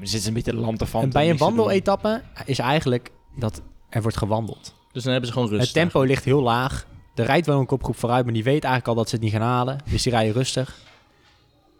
[0.00, 1.02] Er zit een beetje land ervan.
[1.02, 4.74] En bij een wandeletappe is eigenlijk dat er wordt gewandeld.
[4.92, 5.62] Dus dan hebben ze gewoon rust.
[5.64, 6.86] Het tempo ligt heel laag.
[7.14, 9.32] Er rijdt wel een kopgroep vooruit, maar die weet eigenlijk al dat ze het niet
[9.32, 9.78] gaan halen.
[9.90, 10.78] Dus die rijden rustig.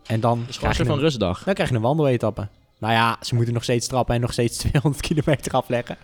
[0.06, 1.44] En dan, Dus krijg een je, soort van een, rustdag.
[1.44, 2.48] dan krijg je een wandeletappe.
[2.78, 5.96] Nou ja, ze moeten nog steeds trappen en nog steeds 200 kilometer afleggen.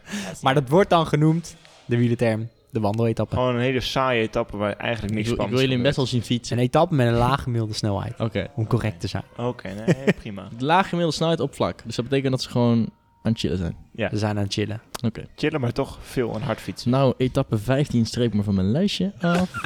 [0.42, 3.34] Maar dat wordt dan genoemd, de wielerterm, de wandeletappe.
[3.34, 6.06] Gewoon een hele saaie etappe waar eigenlijk Ik niks wil, ik wil jullie best wel
[6.06, 6.56] zien fietsen.
[6.58, 8.14] een etappe met een lage gemiddelde snelheid.
[8.20, 8.46] Oké.
[8.54, 9.24] Om correct te zijn.
[9.37, 10.48] Oké, nee, prima.
[10.58, 11.80] De lage gemiddelde snelheid op vlak.
[11.84, 12.78] Dus dat betekent dat ze gewoon
[13.22, 13.76] aan het chillen zijn.
[13.92, 14.80] Ja, We zijn aan het chillen.
[15.04, 15.24] Oké.
[15.37, 16.90] chillen, maar toch veel en hard fietsen.
[16.90, 19.50] Nou, etappe 15 streep maar van mijn lijstje af.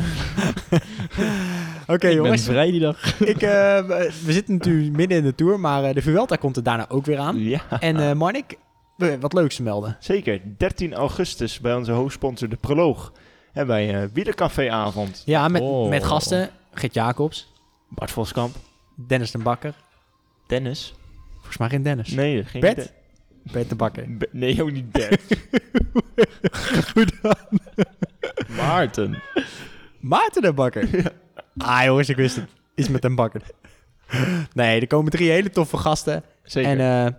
[1.87, 3.21] Oké ik jongens, ben vrij die dag.
[3.21, 3.87] ik, eh,
[4.25, 7.05] we zitten natuurlijk midden in de Tour, maar eh, de Vuelta komt er daarna ook
[7.07, 7.39] weer aan.
[7.39, 8.59] Ja, En eh Marnik,
[9.21, 9.97] wat leuks te melden.
[10.01, 10.41] zeker.
[10.57, 13.13] 13 augustus bij onze hoofdsponsor De Proloog.
[13.53, 15.23] Hebben wij een wielercaféavond.
[15.27, 15.89] Ja, met, Oh.
[15.89, 16.51] met gasten.
[16.73, 17.53] Gert Jacobs,
[17.89, 18.55] Bart Voskamp.
[18.95, 19.75] Dennis de Bakker.
[20.47, 20.95] Dennis.
[21.35, 22.11] Volgens mij geen Dennis.
[22.11, 22.77] Nee, geen Bert?
[22.77, 22.91] De-
[23.53, 24.17] Bert de Bakker.
[24.17, 25.23] Be- nee, ook niet Bert.
[26.93, 27.37] Goed dan.
[28.57, 29.23] Maarten.
[30.01, 31.13] Maarten de Bakker.
[31.59, 32.49] Ah jongens, ik wist het.
[32.75, 33.43] Iets met een bakker.
[34.53, 36.23] Nee, er komen drie hele toffe gasten.
[36.43, 36.79] Zeker.
[36.79, 37.13] En eh,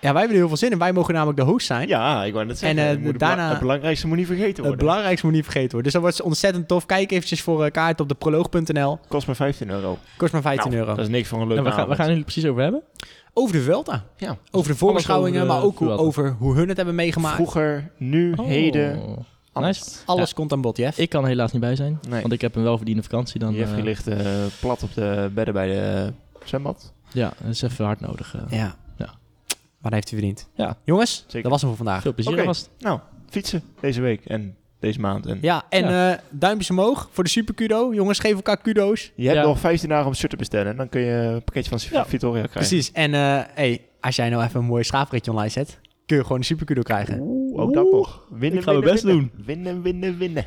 [0.00, 0.78] ja, wij hebben er heel veel zin in.
[0.78, 1.88] Wij mogen namelijk de host zijn.
[1.88, 2.78] ja, ik wou net zeggen.
[2.78, 4.78] En, eh, het moet daarna- bela- het belangrijkste moet niet vergeten Het worden.
[4.78, 5.92] belangrijkste moet niet vergeten worden.
[5.92, 6.86] Dus dat wordt ontzettend tof.
[6.86, 8.98] Kijk eventjes voor eh, kaart op de proloog.nl.
[9.08, 9.98] Kost maar 15 euro.
[10.16, 10.94] Kost maar 15 Nou, euro.
[10.94, 12.82] Dat is niks voor een leuke En we gaan, gaan jullie precies over hebben.
[13.32, 14.04] Over de Vuelta.
[14.16, 14.36] Ja.
[14.50, 16.02] Over de voorbeschouwingen, over de maar ook hoe- Vuelta.
[16.02, 17.34] over hoe hun het hebben meegemaakt.
[17.34, 18.98] Vroeger, nu, heden.
[19.02, 19.16] Oh.
[19.52, 19.78] alles.
[19.78, 19.96] Nice.
[20.04, 20.34] Alles Ja.
[20.34, 20.98] komt aan bod, Jeff.
[20.98, 21.98] Ik kan er helaas niet bij zijn.
[22.08, 22.20] Nee.
[22.20, 23.54] Want ik heb een welverdiende vakantie dan.
[23.54, 24.16] Jeffrey eh, ligt eh,
[24.60, 26.12] plat op de bedden bij de
[26.44, 26.92] zwembad.
[27.12, 28.34] Ja, dat is even hard nodig.
[28.36, 28.58] eh.
[28.58, 28.74] Ja.
[29.80, 30.48] Maar dat heeft u verdiend.
[30.54, 30.76] Ja.
[30.84, 31.42] Jongens, Zeker.
[31.42, 32.02] dat was hem voor vandaag.
[32.02, 32.54] Veel plezier.
[32.78, 33.00] Nou,
[33.30, 34.24] fietsen deze week.
[34.24, 35.26] En deze maand.
[35.26, 37.94] En Ja, en eh, duimpjes omhoog voor de super kudo.
[37.94, 39.12] Jongens, geef elkaar kudo's.
[39.14, 39.44] je hebt Ja.
[39.44, 40.70] nog 15 dagen om shirt te bestellen.
[40.70, 42.06] En dan kun je een pakketje van Ja.
[42.06, 42.68] Vittoria krijgen.
[42.68, 42.92] Precies.
[42.92, 46.38] En eh, hey, als jij nou even een mooi schaafritje online zet, kun je gewoon
[46.38, 47.18] een super kudo krijgen.
[47.20, 48.26] Oeh, ook dat toch.
[48.30, 49.30] Winnen, ik ga mijn winnen, best winnen.
[49.44, 50.44] Winnen, winnen, winnen.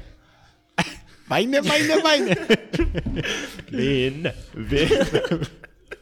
[1.27, 2.37] Mijne, mijne, mijne.
[3.69, 5.07] Winnen, winnen.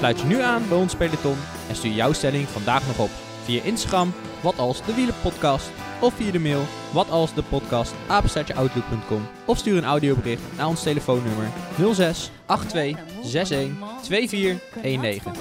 [0.00, 1.36] Sluit je nu aan bij ons peloton
[1.68, 3.10] en stuur jouw stelling vandaag nog op.
[3.44, 5.70] Via Instagram, wat als de wielenpodcast.
[6.00, 9.28] Of via de mail, wat als de podcast, apenstaartjeoutlook.com.
[9.44, 11.46] Of stuur een audiobericht naar ons telefoonnummer
[11.92, 13.70] 06 82 61
[14.02, 15.32] 2419.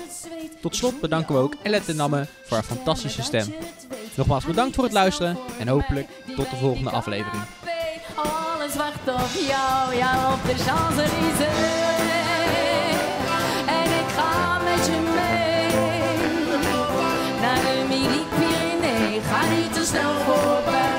[0.61, 3.53] Tot slot bedanken we ook Elette Namme voor haar fantastische stem.
[4.15, 7.43] Nogmaals bedankt voor het luisteren en hopelijk tot de volgende aflevering.
[8.15, 9.95] Alles wacht op jou,
[10.33, 11.98] op de
[14.85, 15.71] je mee.
[17.41, 20.98] Naar de Midi-Pyrénées, ga niet te snel voorbij.